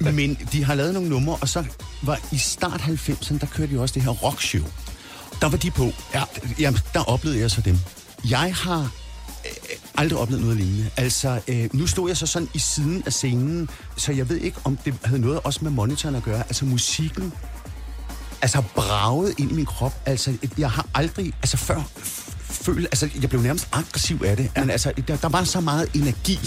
[0.13, 1.65] Men de har lavet nogle numre, og så
[2.03, 4.63] var i start 90'erne, der kørte de også det her rockshow.
[5.41, 5.93] Der var de på.
[6.15, 6.23] Ja.
[6.59, 7.79] Jamen, der oplevede jeg så dem.
[8.31, 9.51] Jeg har øh,
[9.95, 10.91] aldrig oplevet noget lignende.
[10.97, 14.59] Altså, øh, nu stod jeg så sådan i siden af scenen, så jeg ved ikke,
[14.65, 16.39] om det havde noget også med monitoren at gøre.
[16.39, 17.33] Altså, musikken
[18.43, 19.95] altså braget ind i min krop.
[20.07, 21.83] Altså, jeg har aldrig, altså før,
[22.45, 24.51] følt, altså, jeg blev nærmest aggressiv af det.
[24.57, 24.61] Ja.
[24.61, 26.39] Men altså, der, der var så meget energi.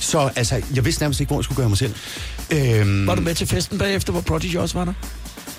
[0.00, 1.94] Så altså, jeg vidste nærmest ikke, hvor jeg skulle gøre mig selv.
[2.50, 4.92] Øhm, Var du med til festen bagefter, hvor Prodigy også var der?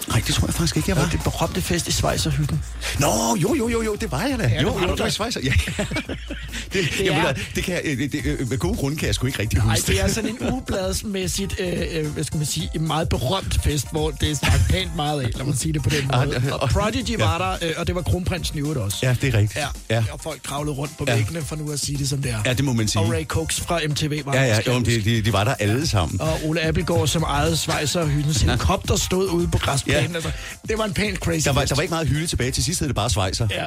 [0.07, 1.03] Nej, det tror jeg faktisk ikke, jeg Ja.
[1.03, 1.09] var.
[1.09, 2.63] Det berømte fest i Schweizerhytten.
[2.99, 3.07] Nå,
[3.41, 4.43] jo, jo, jo, jo, det var jeg da.
[4.47, 5.35] Ja, jo, det var jo, det var i Schweiz.
[5.35, 5.41] Ja.
[5.53, 9.05] det, det, er- jamen, der- det kan jeg, det, det, øh, med gode grunde kan
[9.07, 12.37] jeg sgu ikke rigtig Nej, huske det er sådan en ugebladsmæssigt, øh, øh, hvad skal
[12.37, 15.57] man sige, en meget berømt fest, hvor det er snakket pænt meget af, lad mig
[15.57, 16.53] sige det på den Ah, måde.
[16.61, 18.97] Og Prodigy var der, øh, og det var kronprinsen i øvrigt også.
[19.03, 19.55] Ja, det er rigtigt.
[19.89, 20.03] Ja, Ja.
[20.11, 21.15] og folk kravlede rundt på Ja.
[21.15, 22.37] væggene, for nu at sige det som det er.
[22.45, 23.01] Ja, det må man sige.
[23.01, 25.43] Og Ray Cooks fra MTV var Ja, der, ja, jeg men de, de, de var
[25.43, 26.21] der alle sammen.
[26.21, 29.90] Og Ole Appelgaard, som ejede Schweizerhyttens helikopter, stod ude på græsplænen.
[29.91, 30.07] Ja.
[30.15, 30.31] Altså,
[30.67, 31.69] det var en pæn crazy Der var, fest.
[31.69, 32.51] der var ikke meget hylde tilbage.
[32.51, 33.47] Til sidst hed det bare Schweizer.
[33.51, 33.65] Ja.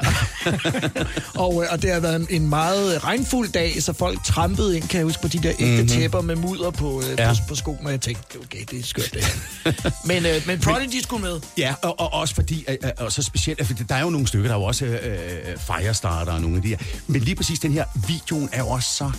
[1.45, 4.87] og, øh, og det har været en, en meget regnfuld dag, så folk trampede ind,
[4.87, 5.87] kan jeg huske, på de der ægte mm-hmm.
[5.87, 7.19] tæpper med mudder på, øh.
[7.19, 7.33] Ja.
[7.33, 9.25] på, på skoene, og jeg tænkte, okay, det er skørt det
[10.09, 11.39] men, øh, men Prodigy skulle med.
[11.57, 14.27] Ja, og, og også fordi, øh, øh, og så specielt, for der er jo nogle
[14.27, 16.77] stykker, der er jo også øh, øh, Firestarter og nogle af de her.
[17.07, 19.11] Men lige præcis den her, videoen er jo også så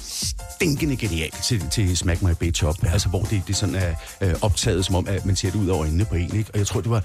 [0.57, 2.85] stinkende genial til, til Smack My Bitch Up.
[2.85, 2.93] Ja.
[2.93, 5.69] Altså, hvor det, det sådan er øh, optaget, som om, at man ser det ud
[5.69, 6.51] over øjnene på en, ikke?
[6.53, 7.03] Og jeg tror, det var aber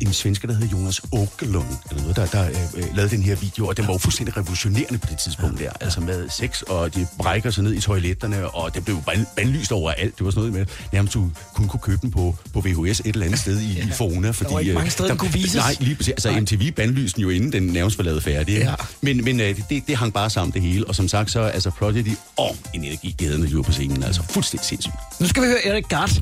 [0.00, 3.36] en svensker, der hed Jonas Åkerlund, eller noget, der, der øh, øh, lavede den her
[3.36, 5.70] video, og den var jo fuldstændig revolutionerende på det tidspunkt der.
[5.80, 9.72] Altså med sex, og de brækker sig ned i toiletterne, og det blev band- bandlyst
[9.72, 10.18] overalt.
[10.18, 13.06] Det var sådan noget med, nærmest du kun kunne købe den på, på VHS et
[13.06, 14.30] eller andet sted i, i Fona.
[14.30, 15.54] Fordi, ikke øh, mange steder, den kunne vises.
[15.54, 16.12] Nej, lige præcis.
[16.12, 18.54] Altså MTV bandlyste den jo inden den nærmest var lavet færdig.
[18.58, 18.74] Ja.
[19.00, 21.70] Men, men øh, det, det hang bare sammen det hele, og som sagt, så altså
[21.70, 24.02] Prodigy, og en energi, de havde, var på scenen.
[24.02, 24.94] Altså fuldstændig sindssygt.
[25.20, 26.20] Nu skal vi høre Erik Gart.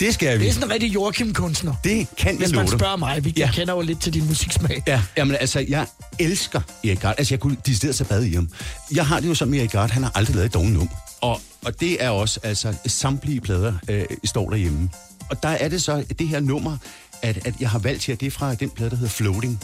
[0.00, 0.42] Det skal vi.
[0.44, 1.74] Det er sådan en rigtig Joachim-kunstner.
[1.84, 2.78] Det kan jeg Hvis love man dig.
[2.78, 3.50] spørger mig, vi Ja.
[3.52, 4.82] kender jo lidt til din musiksmag.
[4.86, 5.86] Ja, jamen altså, jeg
[6.18, 7.14] elsker Erik Gard.
[7.18, 8.48] Altså, jeg kunne decideret tage bad i ham.
[8.94, 10.94] Jeg har det jo med Erik Gard, han har aldrig lavet et dårligt nummer.
[11.20, 14.90] Og, og det er også, altså, samtlige plader øh, står derhjemme.
[15.30, 16.76] Og der er det så, det her nummer,
[17.22, 19.60] at, at jeg har valgt her, det er fra den plade, der hedder Floating.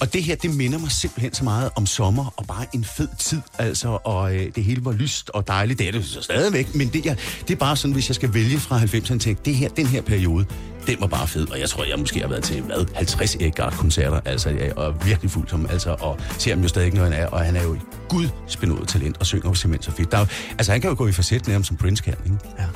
[0.00, 3.08] Og det her, det minder mig simpelthen så meget om sommer, og bare en fed
[3.18, 5.78] tid, altså, og øh, det hele var lyst og dejligt.
[5.78, 7.16] Det er det så stadigvæk, men det, jeg,
[7.48, 10.02] det er bare sådan, hvis jeg skal vælge fra 90'erne, tænke, det her, den her
[10.02, 10.46] periode,
[10.86, 13.54] den var bare fed, og jeg tror, jeg måske har været til, hvad, 50 Erik
[13.54, 17.12] Gard-koncerter, altså, ja, og virkelig fuldt som, altså, og ser ham jo stadig, når han
[17.12, 20.12] er, og han er jo et gudspinået talent, og synger jo simpelthen så fedt.
[20.12, 20.26] Der er,
[20.58, 22.38] altså, han kan jo gå i facet nærmest som Prince kan, ikke?
[22.58, 22.66] Ja.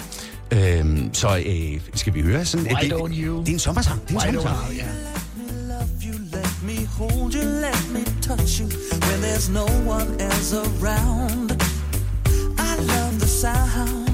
[0.52, 2.66] Øhm, så øh, skal vi høre sådan...
[2.66, 3.40] Why det, don't you?
[3.40, 4.08] Det er en sommersang.
[4.08, 4.70] Det er en Why don't sommersang.
[4.70, 4.76] you?
[4.76, 4.84] Ja.
[6.32, 11.52] Let me hold you, let me touch you when there's no one else around.
[12.58, 14.08] I love the sound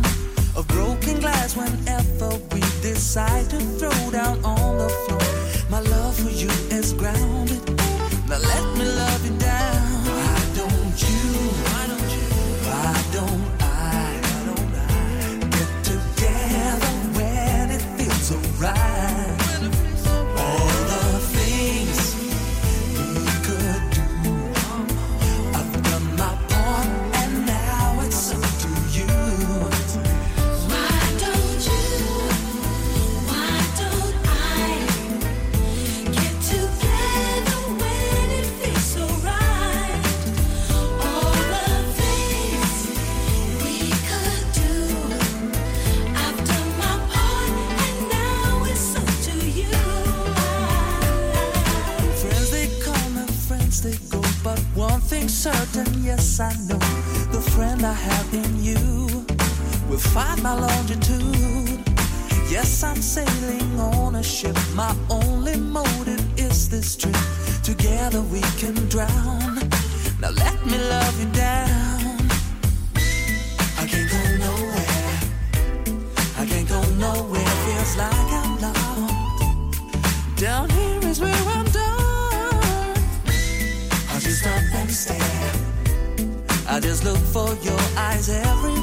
[0.57, 5.71] of broken glass whenever we decide to throw down on the floor.
[5.71, 7.67] My love for you is grounded.
[8.29, 9.16] Now let me love
[56.27, 56.79] yes I know.
[57.31, 59.07] The friend I have in you
[59.89, 61.81] will find my longitude.
[62.51, 64.57] Yes, I'm sailing on a ship.
[64.75, 67.17] My only motive is this trip.
[67.63, 69.55] Together we can drown.
[70.21, 71.86] Now let me love you down.
[87.05, 88.76] Look for your eyes everywhere.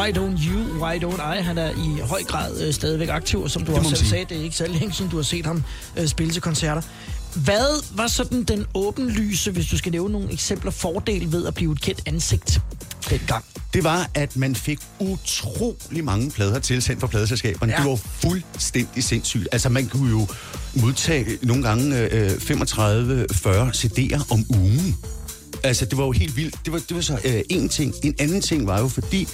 [0.00, 1.42] Why Don't You, Why Don't I?
[1.42, 4.10] Han er i høj grad øh, stadigvæk aktiv, og som du må også selv sige.
[4.10, 5.62] sagde, det er ikke så længe siden, du har set ham
[5.96, 6.82] øh, spille til koncerter.
[7.44, 11.72] Hvad var sådan den åbenlyse, hvis du skal nævne nogle eksempler, fordel ved at blive
[11.72, 12.60] et kendt ansigt
[13.10, 13.44] dengang?
[13.74, 17.72] det var, at man fik utrolig mange plader tilsendt fra pladeselskaberne.
[17.72, 17.78] Ja.
[17.78, 19.48] Det var fuldstændig sindssygt.
[19.52, 20.26] Altså, man kunne jo
[20.74, 22.36] modtage nogle gange øh, 35-40
[23.74, 24.96] CD'er om ugen.
[25.62, 26.56] Altså, det var jo helt vildt.
[26.64, 27.94] Det var, det var så øh, en ting.
[28.02, 29.28] En anden ting var jo fordi,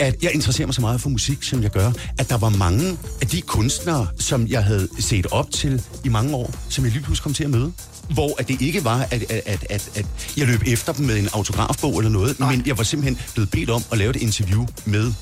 [0.00, 2.98] at jeg interesserer mig så meget for musik, som jeg gør, at der var mange
[3.20, 7.02] af de kunstnere, som jeg havde set op til i mange år, som jeg lige
[7.02, 7.72] pludselig kom til at møde.
[8.10, 11.18] Hvor at det ikke var, at, at, at, at, at jeg løb efter dem med
[11.18, 12.56] en autografbog eller noget, Nej.
[12.56, 15.12] men jeg var simpelthen blevet bedt om at lave et interview med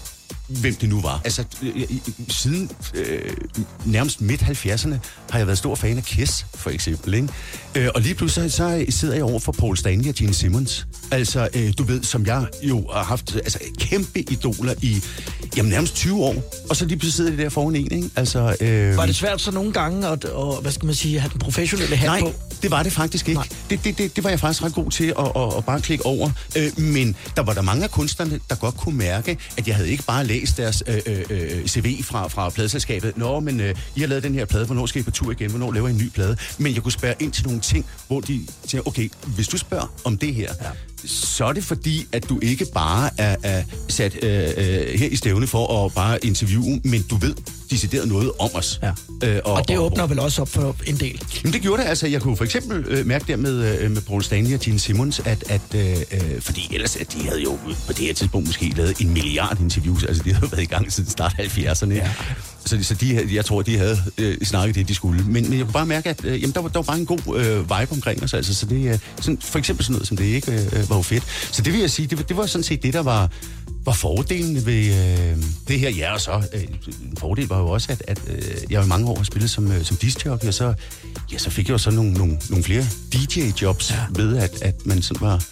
[0.48, 1.20] hvem det nu var.
[1.24, 3.36] Altså, øh, øh, øh siden øh,
[3.84, 4.94] nærmest midt-70'erne
[5.30, 7.14] har jeg været stor fan af Kiss, for eksempel.
[7.14, 7.28] Ikke?
[7.74, 10.86] Øh, og lige pludselig så sidder jeg over for Paul Stanley og Gene Simmons.
[11.10, 15.02] Altså, øh, du ved, som jeg jo har haft altså, kæmpe idoler i
[15.56, 16.34] jamen, nærmest 20 år.
[16.70, 18.10] Og så lige sidder de der foran en, ikke?
[18.16, 21.30] Altså, øh, Var det svært så nogle gange at, og, hvad skal man sige, have
[21.32, 22.32] den professionelle hat Nej, på?
[22.62, 23.40] det var det faktisk ikke.
[23.70, 26.06] Det, det, det, det var jeg faktisk ret god til at, at, at bare klikke
[26.06, 26.30] over.
[26.56, 29.90] Øh, men der var der mange af kunstnerne, der godt kunne mærke, at jeg havde
[29.90, 33.16] ikke bare læst deres øh, øh, øh, CV fra, fra pladeselskabet.
[33.16, 35.50] Nå, men øh, I har lavet den her plade, hvornår skal I på tur igen?
[35.50, 36.36] Hvornår laver I en ny plade?
[36.58, 39.92] Men jeg kunne spørge ind til nogle ting, hvor de siger, okay, hvis du spørger
[40.04, 40.68] om det her, ja.
[41.06, 45.16] Så er det fordi, at du ikke bare er, er sat øh, øh, her i
[45.16, 47.34] stævne for at bare interviewe, men du ved
[47.70, 48.80] decideret noget om os.
[48.82, 48.92] Ja.
[49.28, 51.22] Øh, Og det åbner vel også op for en del.
[51.44, 54.02] Jamen det gjorde det, altså jeg kunne for eksempel øh, mærke der med, øh, med
[54.02, 57.58] Paul Stanley og Gene Simmons, at, at øh, øh, fordi ellers at de havde jo
[57.86, 60.92] på det her tidspunkt måske lavet en milliard interviews, altså de havde været i gang
[60.92, 61.92] siden start 70'erne.
[61.94, 62.10] Ja.
[62.66, 65.22] Så, så de, jeg tror, de havde øh, snakket det, de skulle.
[65.24, 67.06] Men, men jeg kunne bare mærke, at øh, jamen, der, var, der var bare en
[67.06, 70.16] god øh, vibe omkring os, altså, så det, øh, sådan, for eksempel sådan noget som
[70.16, 71.24] det ikke øh, var jo fedt.
[71.52, 73.30] Så det vil jeg sige, det, var- det var sådan set det, der var,
[73.84, 75.36] var fordelen ved øh,
[75.68, 75.90] det her.
[75.90, 79.06] Ja, og så øh, en fordel var jo også, at, at øh, jeg i mange
[79.08, 80.74] år har spillet som, øh, som discjockey, og så,
[81.32, 84.22] ja, så fik jeg jo så nogle, nogle, nogle flere DJ-jobs ja.
[84.22, 85.44] ved, at, at man sådan var...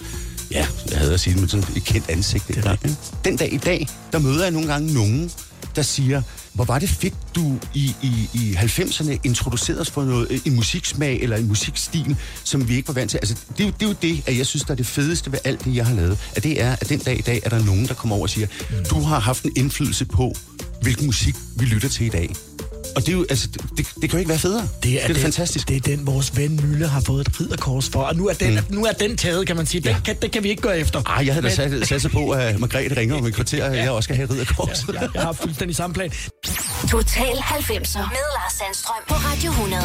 [0.51, 2.49] Ja, jeg havde at sige det, men sådan et kendt ansigt.
[2.49, 2.95] Det rigtigt.
[3.25, 5.31] Den dag i dag, der møder jeg nogle gange nogen,
[5.77, 6.23] der siger,
[6.59, 10.55] hvor var det fedt, du i, i, i 90'erne introducerede os for noget, øh, en
[10.57, 13.19] musiksmag eller en musikstil, som vi ikke var vant til.
[13.19, 15.33] Altså, det, er jo- det er jo det, at jeg synes, der er det fedeste
[15.33, 16.19] ved alt det, jeg har lavet.
[16.37, 18.31] At det er, at den dag i dag er der nogen, der kommer over og
[18.31, 18.47] siger,
[18.91, 20.35] du har haft en indflydelse på,
[20.83, 22.35] hvilken musik vi lytter til i dag.
[22.99, 24.69] Og det, er jo, altså, det, det, det kan jo ikke være federe.
[24.83, 25.69] det er den, fantastisk.
[25.69, 28.03] Det er den, vores ven Mølle har fået et ridderkors for.
[28.03, 28.75] Og nu er den, mm.
[28.75, 29.81] nu er den taget, kan man sige.
[29.81, 30.01] Den, Ja.
[30.05, 31.03] kan, det kan vi ikke gøre efter.
[31.03, 33.71] Ej, jeg havde da Men- sat, sat sig på, at Margrethe ringer om et kvarter,
[33.71, 34.85] og jeg også skal have ridderkors.
[34.95, 36.11] Ja, jeg, jeg har fuldstændig samme plan.
[36.91, 39.83] Total 90'er med Lars Sandstrøm på Radio 100.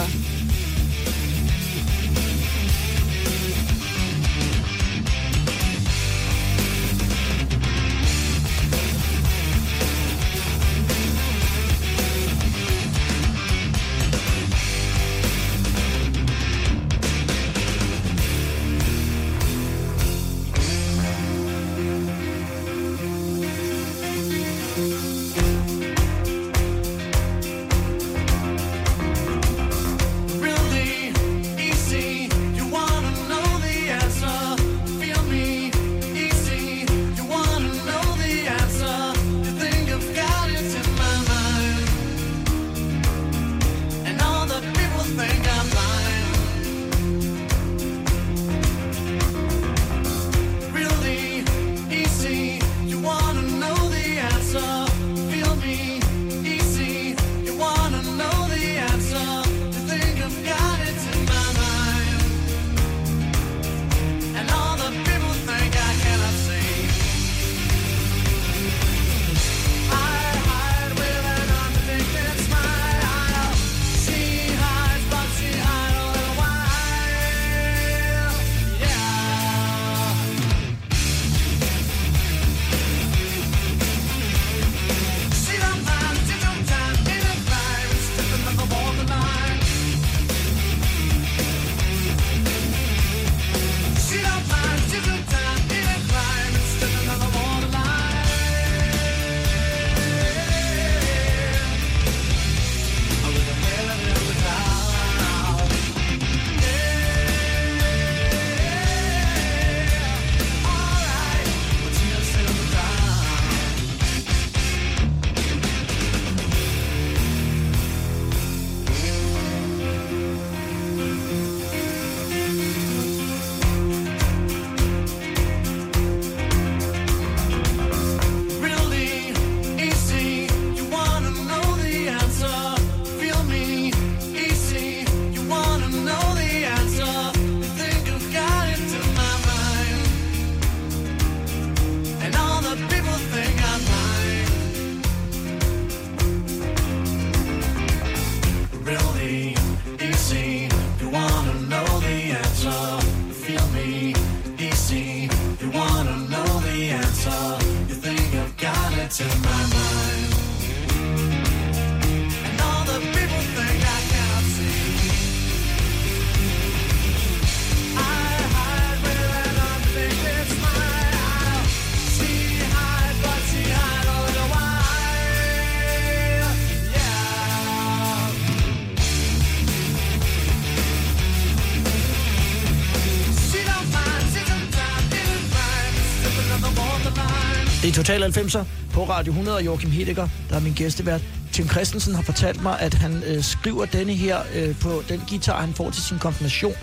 [187.93, 188.63] Total 90'er
[188.93, 191.21] på Radio 100 og Joachim Hedegaard, der er min gæstevært.
[191.51, 195.61] Tim Christensen har fortalt mig, at han øh, skriver denne her øh, på den guitar,
[195.61, 196.73] han får til sin konfirmation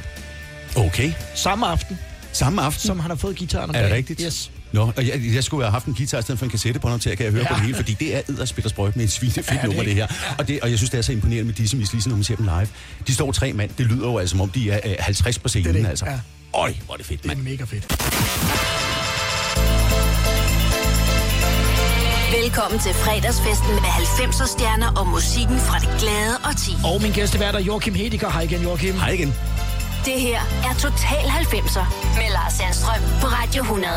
[0.77, 1.13] Okay.
[1.35, 1.99] samme aften,
[2.33, 2.87] Samme aften.
[2.87, 3.97] som han har fået gitaren om Er det dagen.
[3.97, 4.21] rigtigt?
[4.25, 4.51] Yes.
[4.73, 7.11] Nå, og jeg, jeg skulle have haft en guitar i stedet for en kassettebånd til,
[7.11, 7.49] at kan jeg høre Ja.
[7.49, 10.07] på det hele, fordi det er edderspiltersprøjt med et svinefedt Ja, er nummer, det her.
[10.39, 12.25] Og, det, og jeg synes, det er så imponerende med disse mis, lige når man
[12.25, 12.69] ser dem live.
[13.07, 15.49] De står tre mand, det lyder jo altså, som om de er øh, 50 på
[15.49, 16.05] scenen, Det er det, altså.
[16.07, 16.19] ja.
[16.55, 17.45] Øj, hvor er det fedt, Det er mand.
[17.49, 17.87] mega fedt.
[22.39, 26.73] Velkommen til fredagsfesten med 90'er stjerner og musikken fra det glade og ti.
[26.91, 28.33] Og min gæstevært er Joachim Hedegaard.
[28.33, 28.95] Hej igen, Joachim.
[28.95, 29.35] Hej igen.
[30.05, 31.87] Det her er Total 90'er
[32.19, 33.93] med Lars Sandstrøm på Radio 100.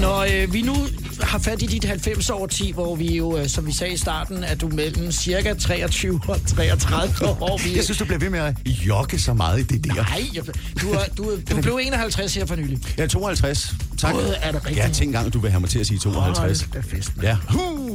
[0.00, 0.74] Når øh, vi nu
[1.22, 3.96] har fat i dit 90 år 10, hvor vi jo, øh, som vi sagde i
[3.96, 7.60] starten, er du mellem cirka 23 og 33 år.
[7.64, 9.94] Vi, Jeg synes, du bliver ved med at jogge så meget i det der.
[9.94, 10.42] Nej, jeg,
[10.82, 12.78] du, er, du, er- du blev 51 her for nylig.
[12.96, 13.74] Jeg er 52.
[13.98, 14.14] Tak.
[14.14, 14.76] Åh, er det rigtigt?
[14.76, 16.60] Ja, tænk engang, du vil have mig til at sige 52.
[16.60, 17.26] Hold da fest, mand.
[17.28, 17.36] Ja.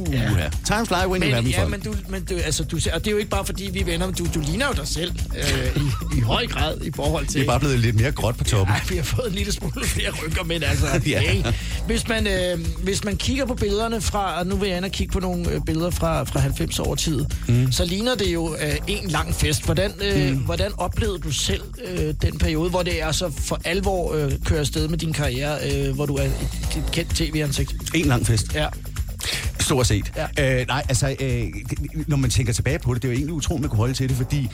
[0.08, 0.20] Uh, Ja.
[0.22, 0.48] ja.
[0.64, 1.70] Times fly when you're Men, having ja, fun.
[1.70, 3.84] men, du, men du, altså, du, og det er jo ikke bare fordi, vi er
[3.84, 7.26] venner, men du, du ligner jo dig selv øh, i, i høj grad i forhold
[7.26, 7.34] til...
[7.34, 8.74] Det er bare blevet lidt mere gråt på toppen.
[8.74, 11.20] Ej, vi har fået en lille smule flere rykker, men altså, Ja.
[11.20, 11.42] hey.
[11.86, 14.90] hvis, man, øh, hvis man kigger på billederne fra, og nu vil jeg ind og
[14.90, 17.72] kigge på nogle øh, billeder fra, fra 90 år tid, mm.
[17.72, 19.64] så ligner det jo øh, en lang fest.
[19.64, 20.36] Hvordan, øh, mm.
[20.36, 24.60] hvordan oplevede du selv øh, den periode, hvor det er så for alvor øh, kører
[24.60, 26.32] afsted med din karriere, øh, hvor du er et,
[26.76, 27.74] et kendt tv-ansigt?
[27.94, 28.54] En lang fest.
[28.54, 28.66] Ja.
[29.60, 30.12] Stort set.
[30.38, 30.60] Ja.
[30.60, 31.46] Øh, nej, altså, øh,
[32.06, 34.08] når man tænker tilbage på det, det er jo egentlig utroligt, man kunne holde til
[34.08, 34.48] det, fordi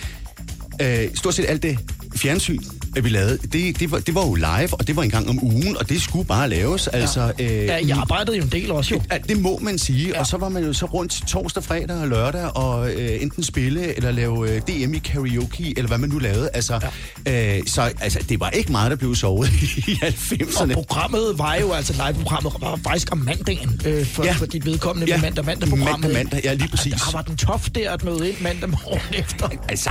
[0.82, 1.78] øh, stort set alt det
[2.16, 2.60] fjernsyn,
[2.96, 5.28] at vi lavede, det, det, var, det var jo live, og det var en gang
[5.28, 6.88] om ugen, og det skulle bare laves.
[6.88, 9.02] Altså, øh, ja, I arbejdede jo en del også jo.
[9.12, 10.08] Ja, det må man sige.
[10.08, 10.14] Ja.
[10.14, 10.20] Ja.
[10.20, 13.96] Og så var man jo så rundt torsdag, fredag og lørdag og øh, enten spille
[13.96, 16.50] eller lave øh, DM i karaoke, eller hvad man nu lavede.
[16.54, 16.80] Altså,
[17.26, 17.58] ja.
[17.58, 19.48] øh, så altså, det var ikke meget, der blev sovet
[19.88, 20.72] i Og 90'erne.
[20.74, 24.28] programmet var jo, altså live-programmet var faktisk om mandagen øh, for, ja.
[24.28, 24.34] Ja.
[24.34, 25.16] for dit vedkommende Ja.
[25.16, 26.00] med mandag mandag programmet.
[26.00, 26.92] Mandag, mandag, ja, lige præcis.
[26.92, 29.48] Der var den tof der at møde ind mandag morgen efter.
[29.68, 29.90] Altså,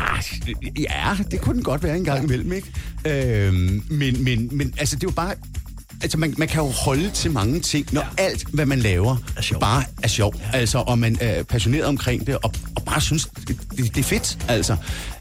[0.80, 2.68] ja, det kunne den godt være en gang imellem, ikke?
[3.06, 5.34] Øhm, men, men, men altså, det er jo bare...
[6.02, 8.24] Altså, man, man kan jo holde til mange ting, når ja.
[8.24, 9.60] alt, hvad man laver, Er sjovt.
[9.62, 10.38] bare er sjovt.
[10.54, 10.58] Ja.
[10.58, 14.04] Altså, og man er passioneret omkring det, og, og bare synes, det, det, det er
[14.04, 14.76] fedt, altså.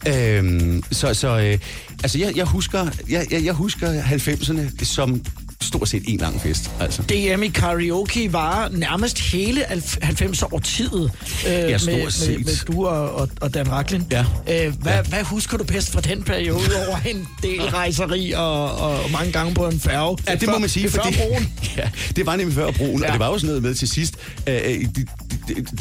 [0.09, 1.59] Øhm, så, så øh,
[2.03, 5.23] altså, jeg, jeg husker, jeg, jeg, jeg husker 90'erne som
[5.69, 7.03] stort set en lang fest, altså.
[7.03, 9.65] DM i karaoke var nærmest hele
[10.03, 11.09] 90 år tid øh,
[11.47, 12.39] Ja, stort med, med, set.
[12.45, 14.03] med du og, og, og Dan Racklin.
[14.11, 14.21] Ja.
[14.49, 15.03] Øh, hvad, Ja.
[15.03, 19.55] hvad husker du bedst fra den periode over en del rejseri og, og mange gange
[19.55, 20.19] på en færge?
[20.29, 21.17] Ja, det Før- må man sige, det fordi...
[21.17, 21.53] broen.
[21.77, 23.07] Ja, det var nemlig før broen, ja.
[23.07, 24.15] Og det var jo sådan noget med til sidst,
[24.47, 25.28] øh, det, det, det,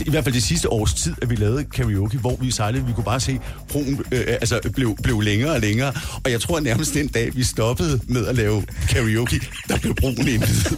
[0.05, 2.93] i hvert fald det sidste års tid, at vi lavede karaoke, hvor vi sejlede, vi
[2.93, 3.39] kunne bare se,
[3.69, 5.93] broen øh, altså, blev, blev længere og længere,
[6.23, 10.27] og jeg tror nærmest den dag, vi stoppede med at lave karaoke, der blev broen
[10.27, 10.77] indvidet.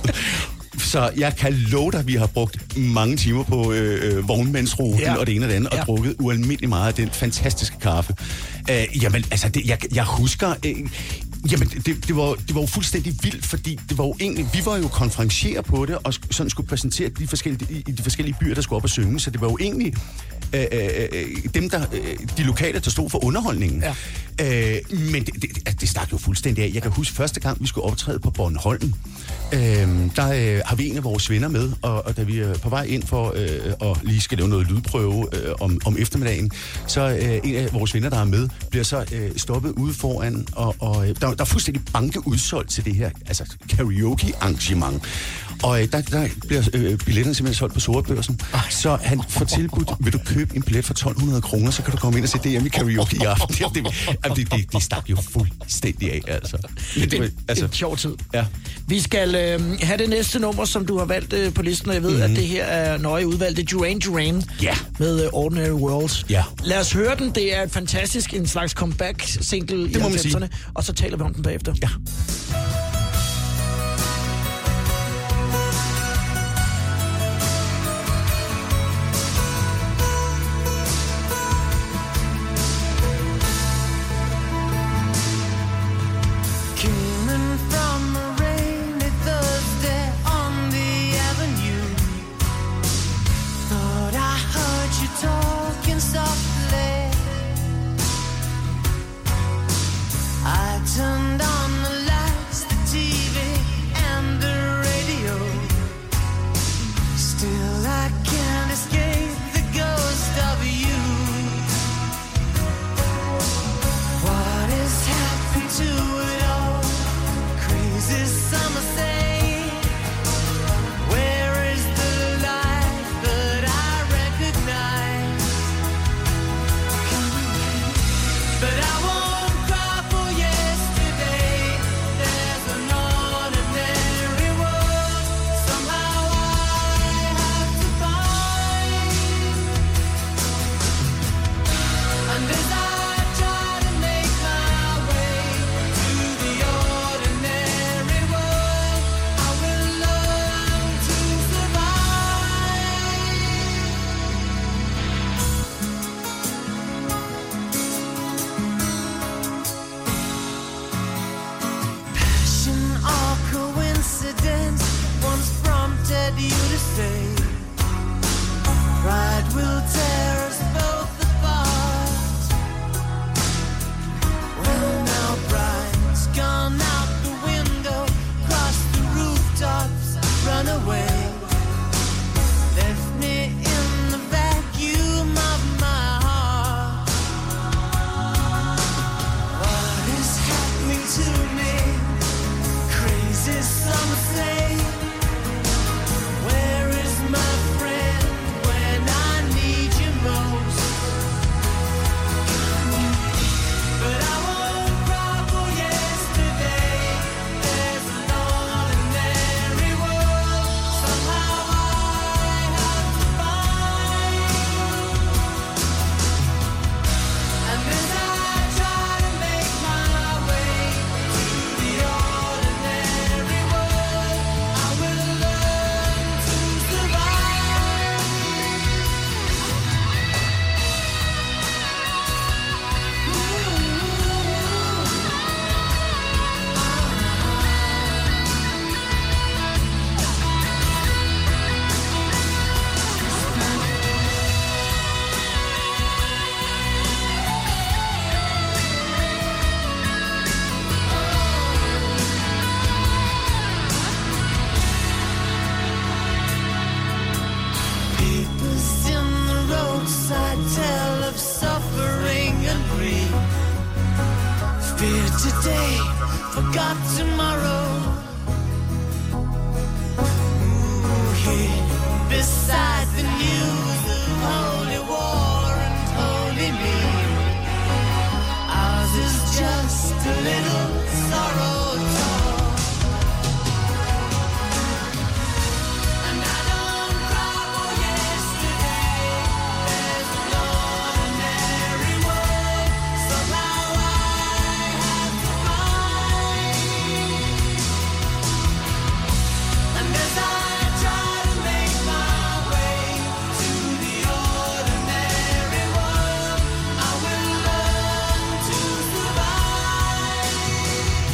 [0.79, 4.99] Så jeg kan love dig, at vi har brugt mange timer på øh, øh, vognmandsruten
[4.99, 5.15] Ja.
[5.15, 5.83] og det ene og det andet, og Ja.
[5.83, 8.13] drukket ualmindelig meget af den fantastiske kaffe.
[8.71, 10.53] Øh, jamen, altså, det, jeg, jeg husker...
[10.65, 10.75] Øh,
[11.51, 14.59] Jamen, det, det, var, det var jo fuldstændig vildt, fordi det var jo egentlig, vi
[14.65, 18.35] var jo konferencier på det, og sådan skulle præsentere de forskellige, i, i de forskellige
[18.39, 19.93] byer, der skulle op og synge, så det var jo egentlig
[20.53, 23.83] øh, øh, øh, dem, der, øh, de lokale, der stod for underholdningen.
[23.83, 23.95] Ja.
[24.41, 24.77] Øh,
[25.11, 26.71] men det, det, altså, det stak jo fuldstændig af.
[26.73, 28.93] Jeg kan huske første gang, vi skulle optræde på Bornholm,
[29.53, 29.59] øh,
[30.15, 32.69] der øh, har vi en af vores venner med, og, og da vi er på
[32.69, 36.51] vej ind for øh, og lige skal lave noget lydprøve øh, om, om eftermiddagen,
[36.87, 40.47] så øh, en af vores venner, der er med, bliver så øh, stoppet ude foran,
[40.51, 45.03] og, og øh, der, der er fuldstændig banke udsolgt til det her altså karaoke-arrangement.
[45.63, 48.39] Og øh, der, der bliver øh, billetterne simpelthen solgt på sortbørsen.
[48.69, 51.97] Så han får tilbudt, vil du købe en billet for 1200 kroner, så kan du
[51.97, 53.55] komme ind og se DM i karaoke i aften.
[53.59, 56.57] Det, det, det, det, det, stak jo fuldstændig af, altså.
[56.95, 58.15] Det en, altså en sjov tid.
[58.33, 58.45] Ja.
[58.87, 61.93] Vi skal øh, have det næste nummer, som du har valgt øh, på listen, og
[61.95, 62.23] jeg ved, mm-hmm.
[62.31, 63.57] at det her er nøje udvalgt.
[63.57, 64.43] Det er Duran Duran Mhm.
[64.61, 64.73] Ja.
[64.99, 66.25] med øh, Ordinary Worlds.
[66.29, 66.43] Ja.
[66.63, 67.31] Lad os høre den.
[67.35, 70.37] Det er et fantastisk, en slags comeback-single i må man sige.
[70.37, 71.73] 90'erne, og så taler vi om den bagefter.
[71.81, 71.89] Ja.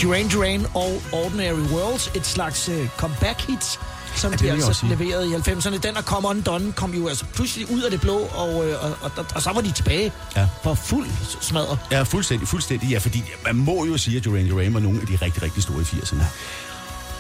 [0.06, 3.80] Duran Duran og Ordinary Worlds, et slags uh, comeback-hit,
[4.16, 5.78] som det de altså leverede i 90'erne.
[5.78, 8.98] Den og Come Undone kom jo altså pludselig ud af det blå, og, øh, og,
[9.02, 10.48] og, og, og så var de tilbage Ja.
[10.64, 11.08] for fuld
[11.42, 11.80] smadret.
[11.92, 12.90] Ja, fuldstændig, fuldstændig.
[12.90, 15.64] Ja, fordi man må jo sige, at Duran Duran var nogle af de rigtig, rigtig
[15.64, 16.24] store i 80'erne.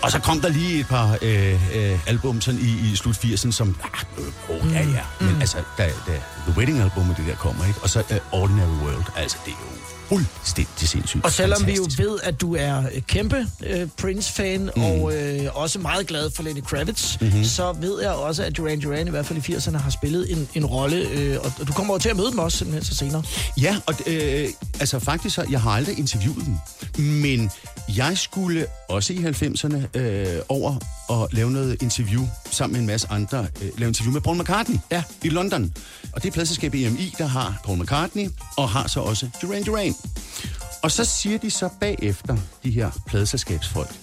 [0.01, 3.51] Og så kom der lige et par øh, øh, album sådan i, i slut 80'erne,
[3.51, 3.75] som...
[3.83, 4.86] Ah, øh, oh, ja, ja.
[5.19, 5.41] Men Mm.
[5.41, 6.11] altså, da, da
[6.47, 7.79] The Wedding Album og det der kommer, ikke?
[7.83, 9.03] Og så øh, Ordinary World.
[9.17, 11.25] Altså, det er jo fuldstændig sindssygt.
[11.25, 11.99] Og selvom vi jo fantastisk.
[12.09, 14.81] ved, at du er øh, kæmpe øh, Prince-fan, mm.
[14.83, 17.29] og øh, også meget glad for Lenny Kravitz, Mhm.
[17.29, 17.43] mm-hmm.
[17.45, 20.47] så ved jeg også, at Duran Duran i hvert fald i 80'erne har spillet en,
[20.55, 22.95] en rolle, øh, og, og du kommer over til at møde dem også simpelthen så
[22.95, 23.23] senere.
[23.61, 24.49] Ja, og øh,
[24.79, 27.51] altså faktisk, så, jeg har aldrig interviewet dem, men
[27.95, 30.75] jeg skulle også i 90'erne øh, over
[31.07, 34.77] og lave noget interview sammen med en masse andre, øh, lave interview med Paul McCartney
[34.91, 35.03] Ja.
[35.23, 35.73] i London.
[36.13, 39.94] Og det er pladselskabet EMI, der har Paul McCartney, og har så også Duran Duran.
[40.83, 43.95] Og så siger de så bagefter, de her pladeselskabsfolk,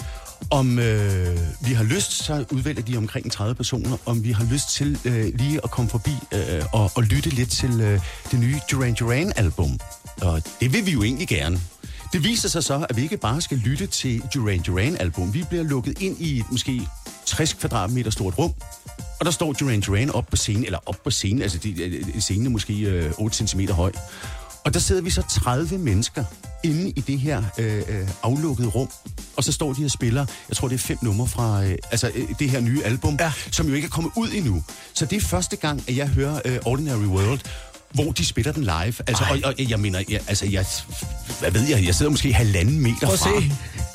[0.50, 4.68] om øh, vi har lyst, så udvælger de omkring 30 personer, om vi har lyst
[4.68, 8.60] til øh, lige at komme forbi øh, og, og lytte lidt til øh, det nye
[8.70, 9.80] Duran Duran-album.
[10.22, 11.60] Og det vil vi jo egentlig gerne.
[12.12, 15.34] Det viser sig så, at vi ikke bare skal lytte til Duran Duran-album.
[15.34, 16.88] Vi bliver lukket ind i et måske
[17.26, 18.52] 60 kvadratmeter stort rum,
[19.20, 22.46] og der står Duran Duran op på scenen, eller op på scenen, altså de, scenen
[22.46, 23.92] er måske øh, 8 cm høj.
[24.64, 26.24] Og der sidder vi så 30 mennesker
[26.64, 28.88] inde i det her øh, øh, aflukkede rum,
[29.36, 32.10] og så står de og spiller, jeg tror det er fem numre fra øh, altså,
[32.14, 33.32] øh, det her nye album, Ja.
[33.50, 34.62] som jo ikke er kommet ud endnu.
[34.94, 37.40] Så det er første gang, at jeg hører øh, Ordinary World,
[37.94, 38.94] hvor de spiller den live.
[39.06, 40.64] Altså, og, og, jeg mener, jeg, altså, jeg,
[41.40, 43.40] hvad ved jeg, jeg sidder måske halvanden meter Prøv at fra.
[43.40, 43.52] se.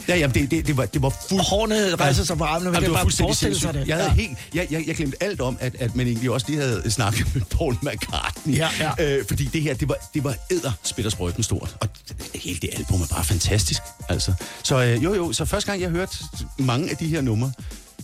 [0.07, 1.41] Ja, ja, det, det, det, var, det var fuld...
[1.41, 3.75] Hårene rejser sig på armene, Jamen, kan det var fuldstændig sindssygt.
[3.87, 4.13] Jeg, havde Ja.
[4.15, 7.35] helt, jeg, jeg, jeg glemte alt om, at, at man egentlig også lige havde snakket
[7.35, 8.57] med Paul McCartney.
[8.57, 8.91] Ja, ja.
[9.17, 11.75] Øh, fordi det her, det var, det var æder spittersprøjten stort.
[11.79, 11.87] Og
[12.35, 13.81] hele det album er bare fantastisk.
[14.09, 14.33] Altså.
[14.63, 16.17] Så øh, jo, jo, så første gang jeg hørte
[16.57, 17.51] mange af de her numre,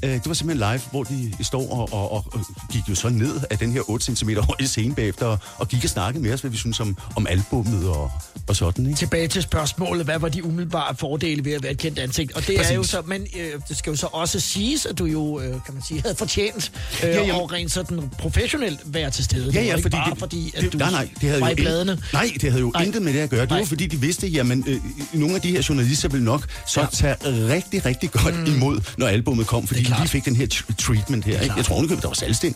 [0.09, 2.39] det var simpelthen live, hvor de står og, og, og,
[2.71, 5.83] gik jo så ned af den her 8 cm høje scene bagefter, og, og gik
[5.83, 8.11] og snakkede med os, hvad vi synes om, om albummet og,
[8.47, 8.97] og sådan, ikke?
[8.97, 12.31] Tilbage til spørgsmålet, hvad var de umiddelbare fordele ved at være et kendt ansigt?
[12.31, 12.71] Og det Præcis.
[12.71, 15.51] er jo så, men øh, det skal jo så også siges, at du jo, øh,
[15.65, 16.71] kan man sige, havde fortjent
[17.03, 19.51] øh, Ja, ja, jamen- og rent sådan professionelt være til stede.
[19.53, 21.53] Ja, ja, fordi, bare det, fordi, at det, du nej, nej, det havde var jo
[21.53, 22.01] i bladene.
[22.13, 22.83] Nej, det havde jo Nej.
[22.83, 23.41] intet med det at gøre.
[23.41, 23.59] Det Nej.
[23.59, 24.77] var fordi, de vidste, jamen, øh,
[25.13, 26.87] nogle af de her journalister ville nok så Ja.
[26.93, 28.55] tage rigtig, rigtig godt mm.
[28.55, 29.67] imod, når albummet kom.
[29.67, 30.01] Fordi Klart.
[30.01, 31.39] lige fik den her tr- treatment her.
[31.41, 31.53] Ikke?
[31.57, 32.55] Jeg tror, at der var salgsten.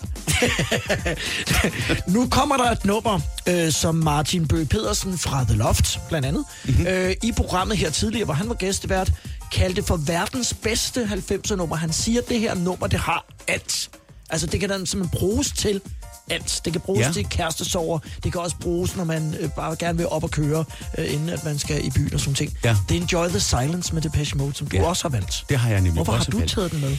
[2.08, 6.44] Nu kommer der et nummer, øh, som Martin Bøge Pedersen fra The Loft, blandt andet,
[6.66, 6.74] Mhm.
[6.74, 6.88] mm-hmm.
[6.88, 9.12] øh, i programmet her tidligere, hvor han var gæstevært,
[9.52, 11.76] kaldte for verdens bedste 90'er nummer.
[11.76, 13.90] Han siger, at det her nummer, det har alt.
[14.30, 15.82] Altså, det kan da simpelthen bruges til
[16.30, 16.62] alt.
[16.66, 17.12] Det kan bruges Ja.
[17.12, 18.00] til kærestesover.
[18.24, 20.66] Det kan også bruges, når man øh, bare gerne vil op og køre,
[20.98, 22.58] øh, inden at man skal i byen og sådan ting.
[22.64, 22.78] Ja.
[22.90, 24.84] Det er Enjoy the Silence med Depeche Mode, som du Ja.
[24.84, 25.44] også har valgt.
[25.50, 26.54] Det har jeg nemlig Hvorfor har også du valgt.
[26.54, 26.98] taget den med?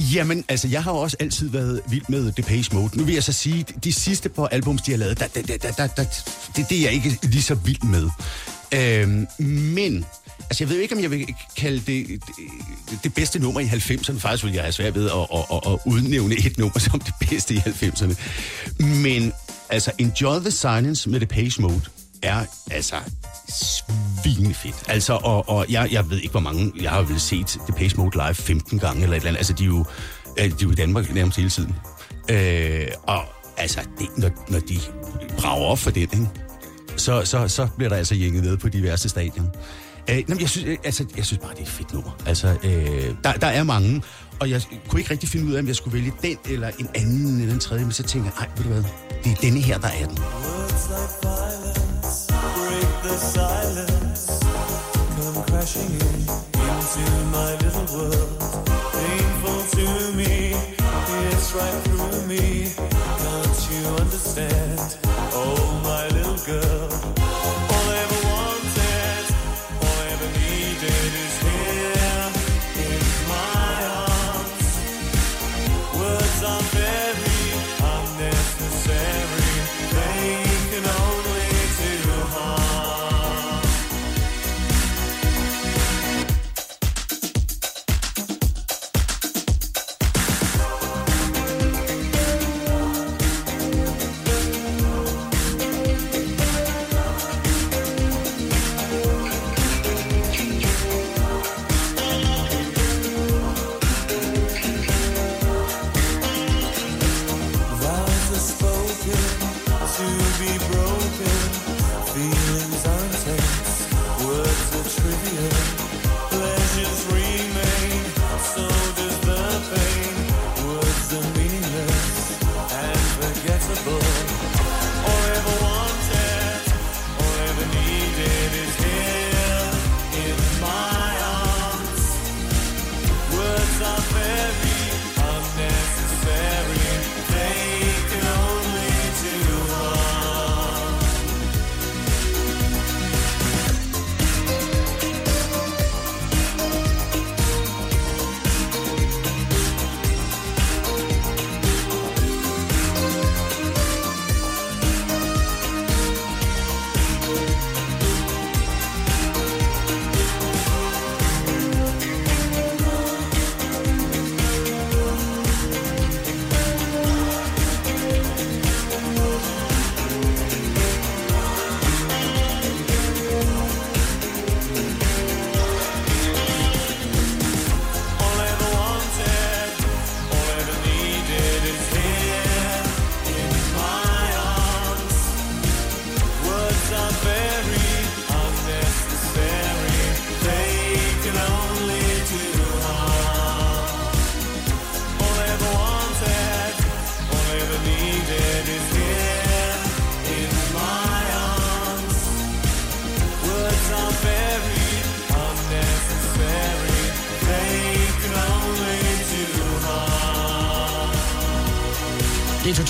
[0.00, 2.98] Jamen, altså, jeg har jo også altid været vild med Depeche Mode.
[2.98, 5.56] Nu vil jeg så sige, de sidste par albums, de har lavet, der, der, der,
[5.56, 6.04] der, der, der,
[6.56, 8.10] det, det er jeg ikke lige så vild med.
[8.74, 10.04] Øhm, men,
[10.40, 12.06] altså, jeg ved ikke, om jeg vil kalde det
[12.90, 14.18] det, det bedste nummer i 90'erne.
[14.18, 17.14] Faktisk vil jeg have svært ved at, at, at, at udnævne et nummer som det
[17.28, 18.14] bedste i 90'erne.
[18.84, 19.32] Men,
[19.68, 21.80] altså, Enjoy the Silence med Depeche Mode
[22.22, 22.96] er, altså,
[23.50, 24.74] svinefedt.
[24.88, 28.16] Altså, og, og jeg, jeg ved ikke, hvor mange, jeg har vel set Depeche Mode
[28.16, 29.38] live 15 gange eller et eller andet.
[29.38, 29.84] Altså, de er jo,
[30.38, 31.74] øh, de er jo i Danmark nærmest hele tiden.
[32.28, 33.24] Øh, og
[33.56, 34.78] altså, det, når, når de
[35.38, 36.28] brager op for den, ikke?
[36.96, 39.50] Så, så, så bliver der altså jænget ned på diverse stadion.
[40.10, 42.10] Øh, nå, jeg, synes, øh, altså, jeg synes bare, det er et fedt nummer.
[42.26, 44.02] Altså, øh, der, der er mange,
[44.40, 46.88] og jeg kunne ikke rigtig finde ud af, om jeg skulle vælge den eller en
[46.94, 48.82] anden eller en tredje, men så tænker jeg, nej, ved du hvad,
[49.24, 50.18] det er denne her, der er den.
[50.18, 51.49] Words like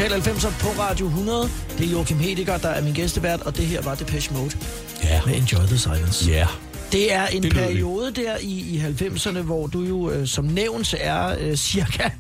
[0.01, 1.51] Total 90'er på Radio 100.
[1.79, 4.51] Det er Joachim Hediger, der er min gæstevært, og det her var Depeche Mode
[5.05, 5.21] Ja.
[5.27, 6.31] med Enjoy the Silence.
[6.31, 6.47] Ja.
[6.93, 10.95] Det er en Det periode der i, i 90'erne, hvor du jo øh, som nævnt
[11.01, 12.11] er øh, cirka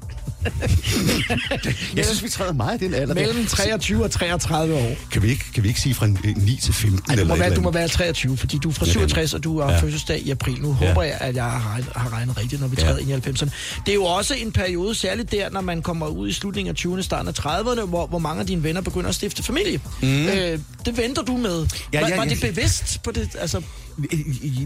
[1.97, 3.14] Jeg synes, vi træder meget i den alder.
[3.14, 3.26] der.
[3.26, 4.95] mellem 23 og 33 år.
[5.12, 7.01] Kan vi ikke, kan vi ikke sige fra øh, 9 til 15?
[7.11, 8.97] Ej, du, må eller være, du må være 23, fordi du er fra Ja, det
[8.97, 9.78] er 67, og du har Ja.
[9.80, 10.61] fødselsdag i april.
[10.62, 10.86] Nu Ja.
[10.88, 12.84] håber jeg, at jeg har regnet, har regnet rigtigt, når vi Ja.
[12.84, 13.51] træder ind i 90'erne.
[13.86, 16.74] Det er jo også en periode, særligt der, når man kommer ud i slutningen af
[16.86, 19.80] 20'erne, starten af 30'erne, hvor, hvor mange af dine venner begynder at stifte familie.
[20.03, 20.26] Mm.
[20.26, 21.66] Øh, det venter du med.
[21.93, 22.30] Ja, var, ja, var ja.
[22.30, 23.28] det bevidst på det?
[23.38, 23.62] Altså,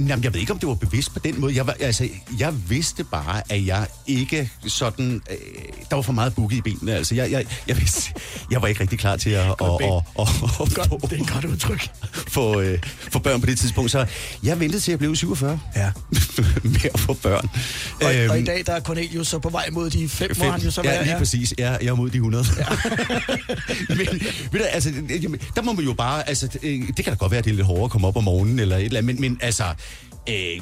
[0.08, 1.56] Jamen, jeg ved ikke, om det var bevidst på den måde.
[1.56, 2.08] Jeg, var, altså,
[2.38, 5.22] jeg vidste bare, at jeg ikke sådan...
[5.30, 5.36] Øh,
[5.90, 6.94] der var for meget boogie i benene.
[6.94, 8.12] Altså, jeg, jeg, jeg, vidste,
[8.50, 10.28] jeg var ikke rigtig klar til at, at, at, at,
[10.60, 11.88] at, Godt, det er et godt udtryk.
[12.28, 12.78] få, øh,
[13.12, 13.90] få børn på det tidspunkt.
[13.90, 14.06] Så
[14.42, 15.60] jeg ventede til at blive 47.
[15.76, 15.90] Ja.
[16.62, 17.48] med at få børn.
[18.00, 20.50] Og, og i Øhm, dag der er Cornelius så på vej mod de fem, Fem.
[20.50, 21.18] han jo så ja, være lige her.
[21.18, 21.54] præcis.
[21.58, 22.44] Ja, jeg er mod de 100.
[22.58, 22.64] Ja.
[23.88, 23.98] men
[24.52, 26.28] ved du, altså, jamen, der må man jo bare...
[26.28, 28.16] Altså, øh, det kan da godt være, at det er lidt hårdere at komme op
[28.16, 29.64] om morgenen eller et eller andet, men, men altså...
[30.28, 30.60] Øh,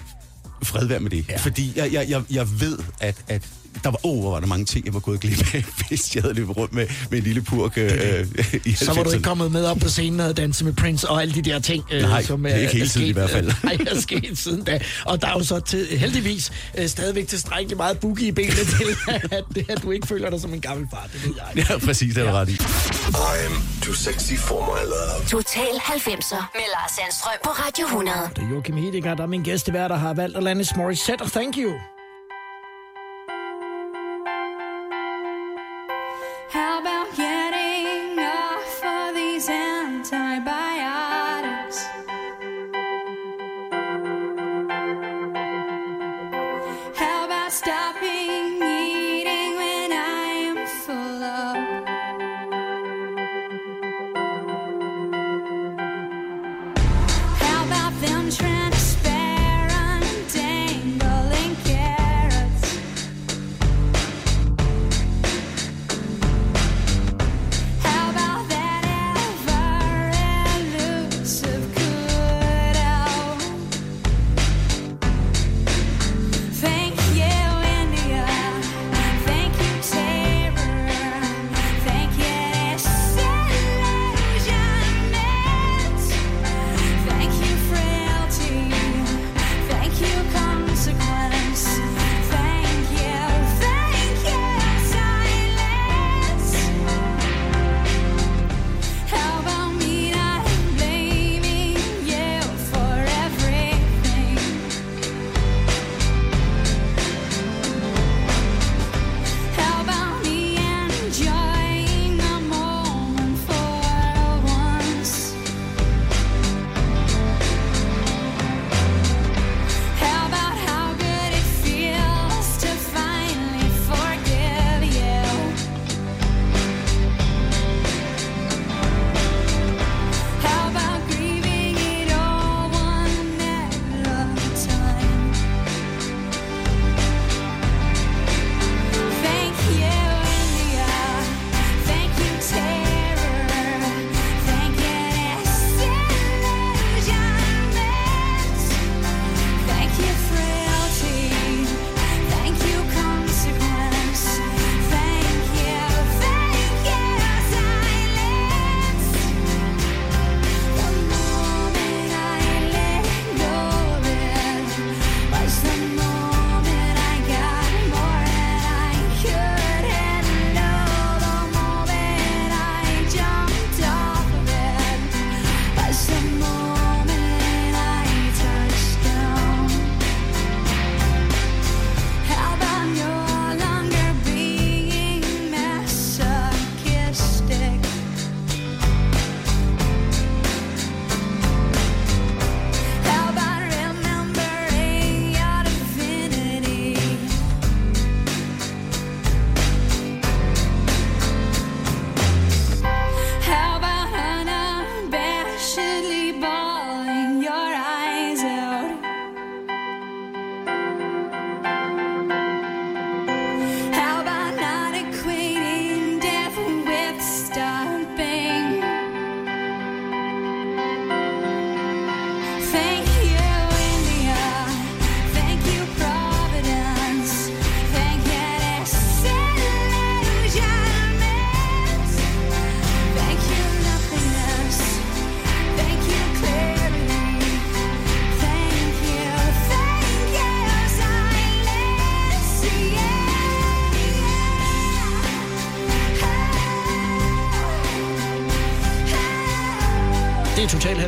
[0.63, 1.29] fred være med det.
[1.29, 1.37] Ja.
[1.37, 3.49] Fordi jeg, jeg, jeg, jeg ved, at, at
[3.85, 6.23] der var, oh, hvor var der mange ting, jeg var gået glip af, hvis jeg
[6.23, 8.27] havde løbet rundt med, med en lille purk øh,
[8.65, 9.13] i Så var du 90'erne.
[9.13, 11.85] ikke kommet med op på scenen og danse med Prince og alle de der ting,
[11.93, 13.47] øh, Nej, som det er ikke hele tiden i hvert fald.
[13.49, 14.81] øh, Nej, er sket siden da.
[15.05, 18.87] Og der er jo så til, heldigvis øh, stadigvæk tilstrækkeligt meget boogie i benene til,
[19.39, 21.09] at, at du ikke føler dig som en gammel far.
[21.13, 21.67] Det ved jeg.
[21.71, 22.53] Ja, præcis, det er du ret i.
[22.55, 25.29] I'm too sexy for my love.
[25.29, 28.17] Total 90'er med Lars Sandstrøm på Radio 100.
[28.37, 31.55] Det er Joachim Hedinger, der er min gæstevært, der har valgt Alanis Morissette, og thank
[31.59, 31.73] you.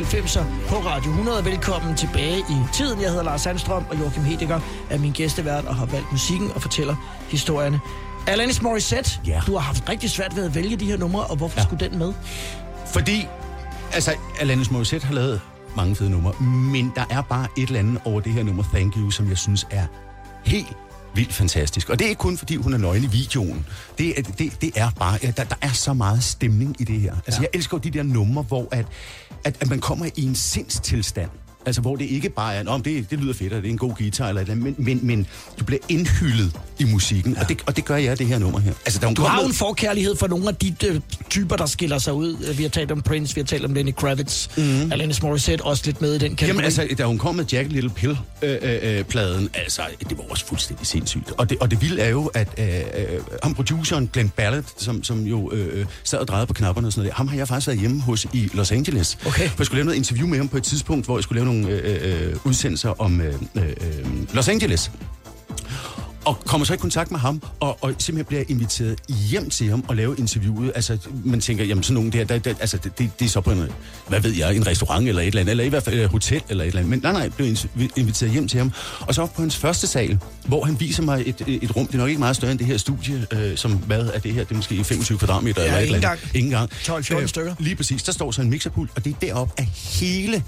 [0.05, 1.45] 90'er på Radio 100.
[1.45, 3.01] Velkommen tilbage i tiden.
[3.01, 6.61] Jeg hedder Lars Sandstrøm, og Joachim Hedinger er min gæstevært og har valgt musikken og
[6.61, 6.95] fortæller
[7.29, 7.79] historierne.
[8.27, 9.41] Alanis Morissette, Ja.
[9.47, 11.63] du har haft rigtig svært ved at vælge de her numre, og hvorfor ja.
[11.65, 12.13] Skulle den med?
[12.93, 13.27] Fordi,
[13.93, 15.41] altså, Alanis Morissette har lavet
[15.75, 16.33] mange fede numre.
[16.43, 19.37] Men der er bare et eller andet over det her nummer, Thank You, som jeg
[19.37, 19.85] synes er
[20.45, 20.67] helt
[21.15, 21.89] vildt fantastisk.
[21.89, 23.65] Og det er ikke kun, fordi hun er nøgen i videoen.
[23.97, 27.13] Det, er- det, det er bare, der, der er så meget stemning i det her.
[27.25, 27.47] Altså, ja.
[27.47, 28.85] jeg elsker de der numre, hvor at,
[29.45, 31.31] at, at man kommer i en sindstilstand.
[31.65, 33.77] Altså, hvor det ikke bare er, om det, det lyder fedt, og det er en
[33.77, 35.27] god guitar, eller et eller andet, men, men, men
[35.59, 37.41] du bliver indhyllet i musikken, ja.
[37.41, 38.73] og, det, og det gør jeg det her nummer her.
[38.85, 40.99] Altså, der er Du har jo en forkærlighed for nogle af de øh,
[41.29, 42.37] typer, der skiller sig ud.
[42.49, 44.91] Øh, Vi har talt om Prince, vi har talt om Lenny Kravitz, mm.
[44.91, 46.47] Alanis Morissette, også lidt med i den kategori.
[46.47, 51.31] Jamen altså, da hun kom med Jack Little Pill-pladen, altså, det var også fuldstændig sindssygt.
[51.37, 55.03] Og det, og det vilde er jo, at øh, øh, ham produceren Glenn Ballard, som,
[55.03, 57.67] som jo øh, sad og drejede på knapperne og sådan noget, ham har jeg faktisk
[57.67, 59.17] været hjemme hos i Los Angeles.
[59.25, 59.49] Okay.
[59.49, 61.45] For jeg skulle lave noget interview med ham på et tidspunkt, hvor jeg skulle lave
[61.45, 63.63] nogle øh, øh, udsendelser om øh, øh,
[64.33, 64.91] Los Angeles.
[66.25, 68.99] Og kommer så i kontakt med ham, og, og simpelthen bliver inviteret
[69.29, 70.71] hjem til ham og lave interviewet.
[70.75, 73.41] Altså, man tænker, jamen sådan nogen der, der, der altså, det, det, det er så
[73.41, 73.63] på en,
[74.07, 76.41] hvad ved jeg, en restaurant eller et eller andet, eller i hvert fald et hotel
[76.49, 76.89] eller et eller andet.
[76.89, 78.71] Men nej, nej, blev inv- inviteret hjem til ham.
[78.99, 81.93] Og så op på hans første sal, hvor han viser mig et, et rum, det
[81.93, 84.43] er nok ikke meget større end det her studie, øh, som hvad er det her,
[84.43, 86.09] det er måske 25 kvadratmeter eller et eller andet.
[86.11, 86.19] engang.
[86.33, 87.23] Ikke engang.
[87.23, 87.55] 12-14 stykker.
[87.59, 90.43] Lige præcis, der står så en mixerpult, og det er deroppe af hele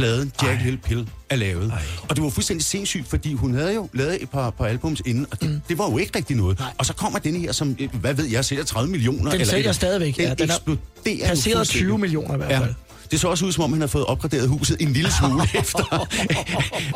[0.00, 1.70] pladen Jack Hill Pill er lavet.
[1.72, 1.82] Ej.
[2.08, 5.26] Og det var fuldstændig sindssygt, fordi hun havde jo lavet et par, par albums inden,
[5.30, 5.60] og det, mm.
[5.68, 6.58] det var jo ikke rigtig noget.
[6.58, 6.72] Nej.
[6.78, 9.22] Og så kommer den her, som, hvad ved jeg, sælger 30 millioner.
[9.30, 11.86] Den eller sælger stadigvæk, Den ja, den er eksploderer passeret fuldstændig.
[11.86, 12.58] 20 millioner i hvert Ja.
[12.60, 12.74] fald.
[13.10, 16.08] Det så også ud, som om han havde fået opgraderet huset en lille smule efter,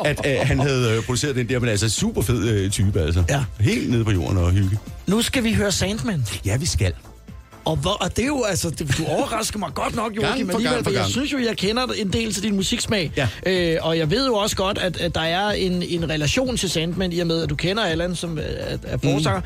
[0.05, 3.23] at øh, han havde øh, produceret den der, men altså super fed øh, type, altså.
[3.29, 3.43] Ja.
[3.59, 4.79] Helt nede på jorden og hygge.
[5.07, 6.25] Nu skal vi høre Sandman.
[6.45, 6.93] Ja, vi skal.
[7.65, 10.47] Og, hvor, og det er jo, altså, det, du overrasker mig godt nok, Gang Joachim,
[10.47, 11.11] gang alligevel, på for jeg gang.
[11.11, 13.11] synes jo, jeg kender en del til din musiksmag.
[13.17, 13.27] Ja.
[13.45, 16.69] Øh, og jeg ved jo også godt, at, at der er en, en relation til
[16.69, 19.39] Sandman, i og med, at du kender Allan, som er, er forsanger.
[19.39, 19.45] Mm.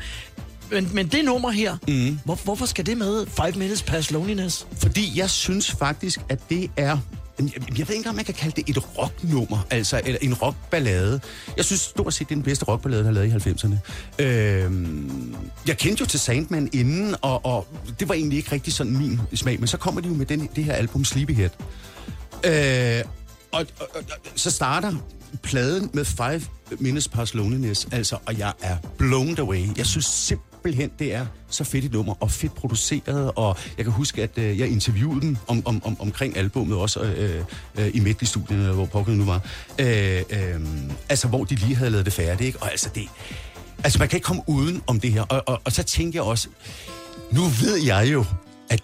[0.72, 2.18] Men, men det nummer her, mm.
[2.24, 3.26] hvor, hvorfor skal det med?
[3.26, 4.66] Five Minutes Past Loneliness?
[4.78, 6.98] Fordi jeg synes faktisk, at det er...
[7.44, 11.20] Jeg, jeg ved ikke om man kan kalde det et rocknummer, altså eller en rockballade.
[11.56, 13.76] Jeg synes stort set, det er den bedste rockballade, der er lavet i 90'erne.
[14.24, 14.72] Øh,
[15.66, 17.66] jeg kendte jo til Sandman inden, og, og
[18.00, 20.48] det var egentlig ikke rigtig sådan min smag, men så kommer de jo med den,
[20.56, 21.50] det her album Sleepyhead.
[22.44, 23.04] Øh,
[23.52, 24.02] og, og, og,
[24.34, 24.92] så starter
[25.42, 26.42] pladen med Five
[26.78, 29.76] Minutes Past Loneliness, altså, og jeg er blown away.
[29.76, 30.49] Jeg synes simpelthen,
[30.98, 34.58] det er så fedt et nummer, og fedt produceret, og jeg kan huske, at øh,
[34.58, 37.44] jeg interviewede dem om, om, om, omkring albummet også øh,
[37.78, 39.40] øh, i Medley-studien, eller hvor pokken nu var.
[39.78, 40.60] Øh, øh,
[41.08, 42.62] altså, hvor de lige havde lavet det færdigt, ikke?
[42.62, 43.08] Og altså, det...
[43.84, 45.22] Altså, man kan ikke komme uden om det her.
[45.22, 46.48] Og, og, og så tænker jeg også,
[47.32, 48.24] nu ved jeg jo,
[48.70, 48.82] at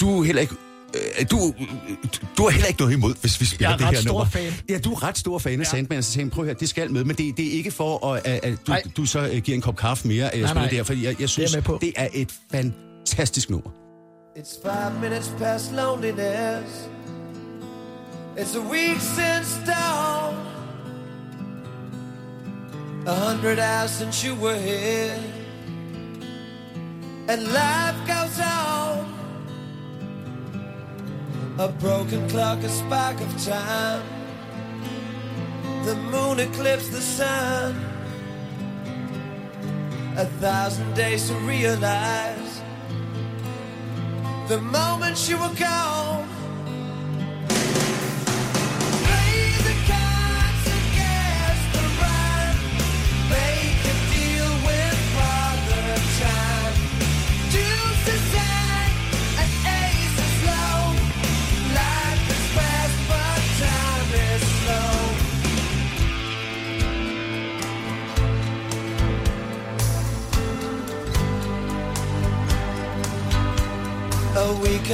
[0.00, 0.54] du heller ikke
[1.30, 1.54] du,
[2.38, 4.10] du har heller ikke noget imod, hvis vi spiller Jeg er det ret her stor
[4.12, 4.24] nummer.
[4.30, 4.52] fan.
[4.68, 5.70] Ja, du er ret stor fan af ja.
[5.70, 8.12] Sandman, så tænkte, prøv at høre, det skal med, men det, det er ikke for,
[8.14, 8.82] at, at, at du, Nej.
[8.96, 10.68] du så uh, giver en kop kaffe mere, at jeg Nej, spiller nej.
[10.68, 11.78] det her, fordi jeg, jeg synes, med på.
[11.80, 13.70] det er et fantastisk nummer.
[14.36, 16.72] It's five minutes past loneliness.
[18.36, 20.34] It's a week since dawn.
[23.06, 25.14] A hundred hours since you were here.
[27.28, 29.15] And life goes on.
[31.58, 34.02] A broken clock, a spark of time.
[35.86, 37.82] The moon eclipsed the sun.
[40.18, 42.60] A thousand days to realize
[44.48, 46.35] the moment you were gone.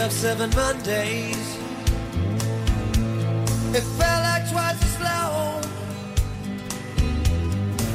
[0.03, 1.57] Of seven Mondays.
[3.73, 5.65] It felt like twice as long.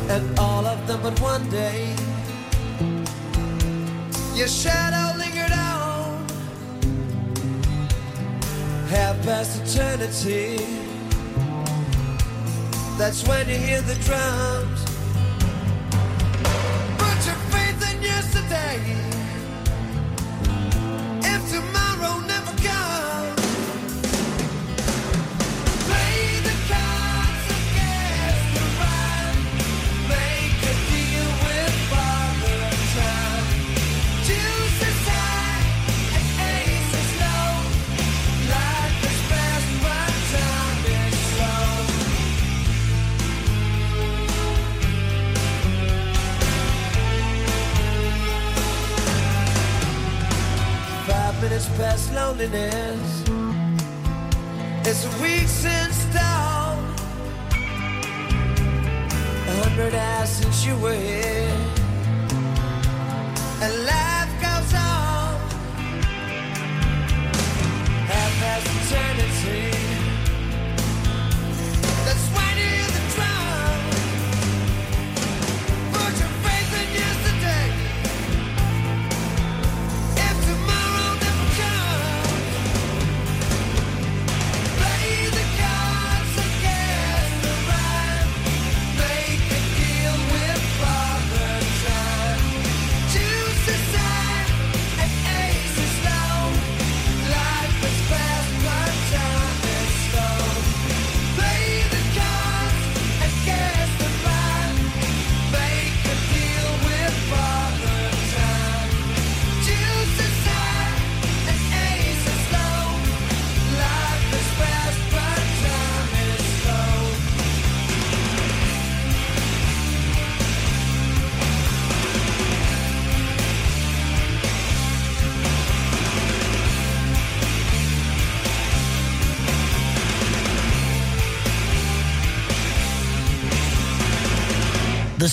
[0.10, 1.94] And all of them but one day.
[4.36, 6.26] Your shadow lingered on.
[8.88, 10.58] Half past eternity.
[12.98, 14.80] That's when you hear the drums.
[17.02, 19.07] Put your faith in yesterday.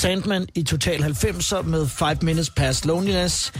[0.04, 3.52] Sandman i Total 90'er med 5 Minutes Past Loneliness.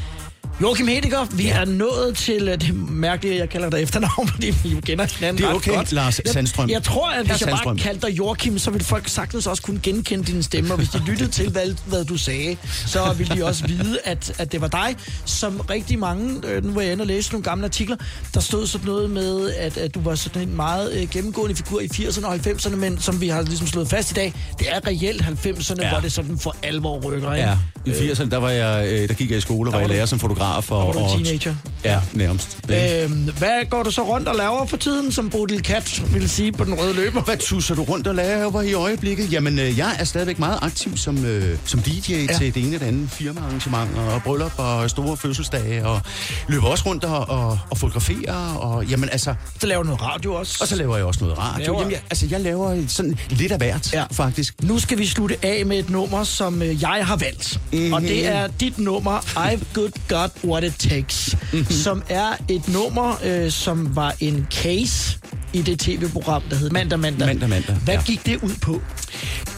[0.62, 1.60] Joachim Hedegaard, vi ja.
[1.60, 5.43] er nået til øh, det mærkelige, jeg kalder dig efternavn, fordi vi jo kender hinanden
[5.43, 5.93] Det er okay, godt.
[5.93, 6.70] Lars Jeg- Sandstrøm.
[6.70, 9.81] Jeg, tror, at hvis jeg bare kaldte dig Joachim, så ville folk sagtens også kunne
[9.82, 10.76] genkende dine stemmer.
[10.76, 12.56] Hvis de lyttede til, hvad, hvad du sagde,
[12.86, 14.97] så ville de også vide, at, at det var dig.
[15.24, 17.97] Som rigtig mange, øh, nu var jeg inde og læse nogle gamle artikler,
[18.35, 21.81] der stod sådan noget med, at, at du var sådan en meget øh, gennemgående figur
[21.81, 24.86] i 80'erne og 90'erne, men som vi har ligesom slået fast i dag, det er
[24.86, 25.89] reelt 90'erne, ja.
[25.90, 27.35] Hvor det sådan for alvor rykker.
[27.35, 27.48] Ikke?
[27.48, 29.93] Ja, i 80'erne, der, var jeg, øh, der gik jeg i skole og var du-
[29.93, 30.43] lærer som fotograf.
[30.46, 31.54] Og, var du og, teenager.
[31.84, 32.58] Ja, nærmest.
[32.68, 32.76] Øh.
[33.04, 36.52] Øhm, hvad går du så rundt og laver for tiden, som Bodil Kat ville sige
[36.52, 37.22] på den røde løber?
[37.22, 39.32] Hvad tusser du rundt og laver i øjeblikket?
[39.32, 42.38] Jamen, øh, jeg er stadigvæk meget aktiv som, øh, som DJ ja.
[42.38, 46.00] til det ene det andet firmaarrangementer og bryllup og store fødselsdage og
[46.48, 49.34] løber også rundt og, og, og fotograferer og jamen altså...
[49.60, 50.58] Så laver du noget radio også.
[50.60, 51.64] Og så laver jeg også noget radio.
[51.64, 54.04] Laver- Jamen, jeg, altså, jeg laver sådan lidt af hvert, Ja.
[54.12, 54.54] faktisk.
[54.62, 57.60] Nu skal vi slutte af med et nummer, som øh, jeg har valgt.
[57.72, 57.92] Mm-hmm.
[57.92, 61.36] Og det er dit nummer, I've Good Got What It Takes.
[61.52, 61.70] Mm-hmm.
[61.70, 65.19] Som er et nummer, øh, som var en case
[65.52, 67.27] i det tv-program, der hed Mandag Mandag.
[67.27, 68.02] Mandag, Mandag, Hvad ja.
[68.02, 68.81] gik det ud på?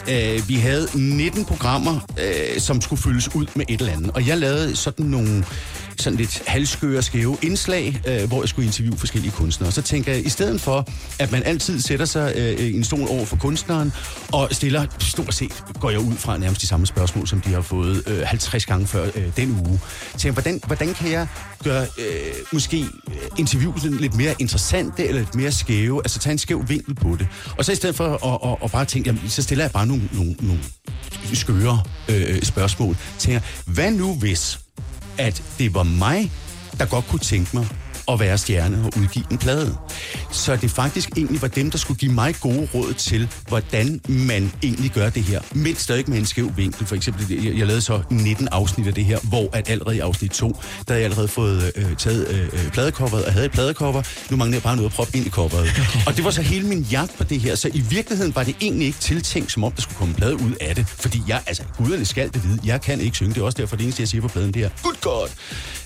[0.09, 4.11] Øh, vi havde 19 programmer, øh, som skulle fyldes ud med et eller andet.
[4.11, 5.45] Og jeg lavede sådan nogle
[6.01, 9.71] sådan lidt halvskøre, skæve indslag, øh, hvor jeg skulle interviewe forskellige kunstnere.
[9.71, 10.87] Så tænker jeg, i stedet for,
[11.19, 13.93] at man altid sætter sig øh, i en stol over for kunstneren,
[14.33, 17.61] og stiller stort set, går jeg ud fra nærmest de samme spørgsmål, som de har
[17.61, 19.79] fået øh, 50 gange før øh, den uge.
[20.17, 21.27] Tænker, hvordan, hvordan kan jeg
[21.63, 26.37] gøre øh, måske øh, interviewet lidt mere interessante, eller lidt mere skæve, altså tage en
[26.37, 27.27] skæv vinkel på det.
[27.57, 29.87] Og så i stedet for at, at, at bare tænke, jamen, så stiller jeg bare
[29.87, 30.59] nogle, nogle, nogle
[31.33, 32.97] skøre øh, spørgsmål.
[33.19, 34.59] Tænker, hvad nu hvis,
[35.17, 36.31] at det var mig,
[36.79, 37.67] der godt kunne tænke mig
[38.09, 39.77] at være stjerne og udgive en plade.
[40.31, 44.51] Så det faktisk egentlig var dem, der skulle give mig gode råd til, hvordan man
[44.63, 45.41] egentlig gør det her.
[45.51, 46.85] Men stadig med en skæv vinkel.
[46.85, 49.99] For eksempel, jeg, jeg lavede så 19 afsnit af det her, hvor at allerede i
[49.99, 50.53] afsnit 2, der
[50.87, 54.03] havde jeg allerede fået øh, taget øh, øh, pladecoveret og havde et pladecover.
[54.29, 55.69] Nu mangler jeg bare noget at proppe ind i coveret.
[56.07, 57.55] og det var så hele min jagt på det her.
[57.55, 60.35] Så i virkeligheden var det egentlig ikke tiltænkt, som om der skulle komme en plade
[60.35, 60.87] ud af det.
[60.87, 62.59] Fordi jeg, altså, guderne skal det vide.
[62.65, 63.33] Jeg kan ikke synge.
[63.33, 65.29] Det er også derfor, det eneste, jeg siger på pladen, det er, good God!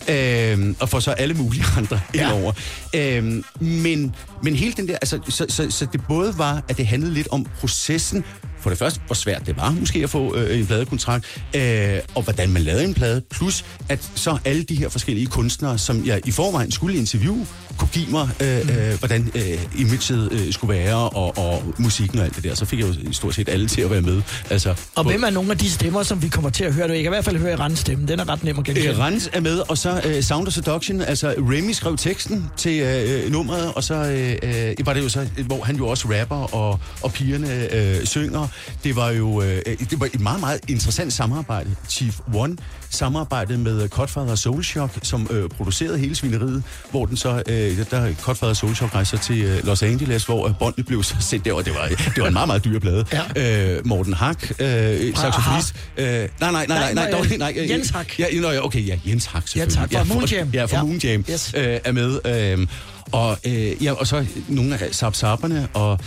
[0.08, 2.54] Øhm, og for så alle mulige andre indover.
[2.96, 6.88] Øhm, men, men hele den der, altså, så, så, så det både var, at det
[6.88, 8.24] handlede lidt om processen,
[8.62, 11.26] for det første, hvor svært det var måske at få øh, en pladekontrakt,
[11.56, 15.78] øh, og hvordan man lavede en plade, plus at så alle de her forskellige kunstnere,
[15.78, 17.48] som jeg i forvejen skulle interviewe,
[17.78, 22.26] kunne give mig, øh, øh, hvordan øh, imaget øh, skulle være, og, og musikken og
[22.26, 22.56] alt det der.
[22.56, 24.22] Så fik jeg jo stort set alle til at være med.
[24.50, 26.90] Altså, Og hvem er nogle af de stemmer, som vi kommer til at høre?
[26.90, 28.08] Jeg kan i hvert fald høre Rens stemme.
[28.08, 28.90] Den er ret nem at genkende.
[28.90, 32.82] Øh, Rens er med, og så øh, Sound of Seduction, altså Remy skrev teksten til
[32.82, 36.56] øh, nummeret, og så øh, øh, var det jo så, hvor han jo også rapper,
[36.56, 38.48] og, og pigerne øh, synger.
[38.84, 41.76] Det var jo øh, det var et meget, meget interessant samarbejde.
[41.90, 42.58] Chief One
[42.90, 48.14] samarbejdede med Cutfather Soul Shock, som øh, producerede hele svineriet, hvor den så, øh, der
[48.22, 51.64] Cutfather Soul Shock rejser til øh, Los Angeles, hvor øh, båndet blev så sendt derovre.
[51.64, 53.06] Det var, det var en meget, meget dyr plade.
[53.36, 53.76] Ja.
[53.76, 55.76] Øh, Morten Hack, øh, saxofonist.
[55.98, 58.20] Øh, nej, nej, nej, nej, nej, dog, nej, øh, Jens Hack.
[58.20, 60.50] Ja, nå, ja, okay, ja, Jens Hack Jens Hack fra ja, Moon Jam.
[60.54, 60.84] Ja, fra Ja.
[60.84, 61.54] Moon Jam Yes.
[61.58, 62.20] øh, er med.
[62.26, 62.68] Øh,
[63.12, 66.00] og, øh, ja, og så nogle af Sap Sapperne, og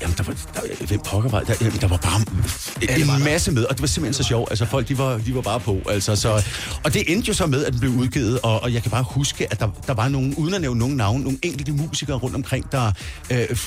[0.00, 1.54] Jamen, der var, der, hvem pokker var der?
[1.60, 2.20] Jamen, der var bare
[2.82, 4.50] en, en masse med, og det var simpelthen så sjovt.
[4.50, 5.82] Altså, folk, de var, de var bare på.
[5.88, 6.44] Altså, så,
[6.84, 9.02] og det endte jo så med, at den blev udgivet, og, og jeg kan bare
[9.02, 12.36] huske, at der, der var nogen, uden at nævne nogen navn, nogle enkelte musikere rundt
[12.36, 12.92] omkring, der
[13.30, 13.58] øh,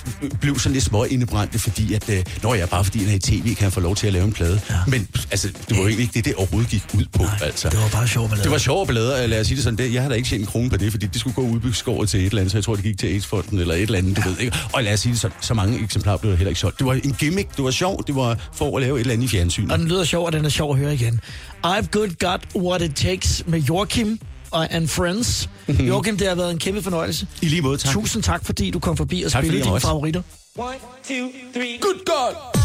[0.42, 3.20] blev sådan lidt små indebrændte, fordi at, øh, når jeg bare fordi jeg er i
[3.20, 4.62] tv, kan jeg få lov til at lave en plade.
[4.70, 4.76] Ja.
[4.88, 7.24] Men altså, det var jo egentlig ikke det, det overhovedet gik ud på.
[7.24, 7.70] Nej, altså.
[7.70, 8.44] det var bare sjov ballade.
[8.44, 9.78] Det var sjov ballade, lad os sige det sådan.
[9.78, 12.10] Det, jeg har da ikke tjent en krone på det, fordi det skulle gå udbygskåret
[12.10, 14.18] til et eller andet, så jeg tror, det gik til AIDS-fonden eller et eller andet,
[14.18, 14.58] du ved ikke.
[14.74, 16.80] Og lad os sige det sådan, så mange eksemplarer blev der heller ikke solgt.
[16.80, 19.26] Det var en gimmick, det var sjovt, det var for at lave et eller andet
[19.26, 19.72] i fjernsynet.
[19.72, 21.20] Og den lyder sjov, og den er sjov at høre igen.
[21.66, 24.20] I've good got what it takes med Joachim
[24.52, 25.50] og and Friends.
[25.80, 27.28] Joachim, det har været en kæmpe fornøjelse.
[27.42, 27.94] I lige måde, tak.
[27.94, 30.22] Tusind tak, fordi du kom forbi og Tak, spillede dine favoritter.
[30.58, 30.76] One,
[31.08, 31.78] two, three.
[31.82, 32.60] Good God!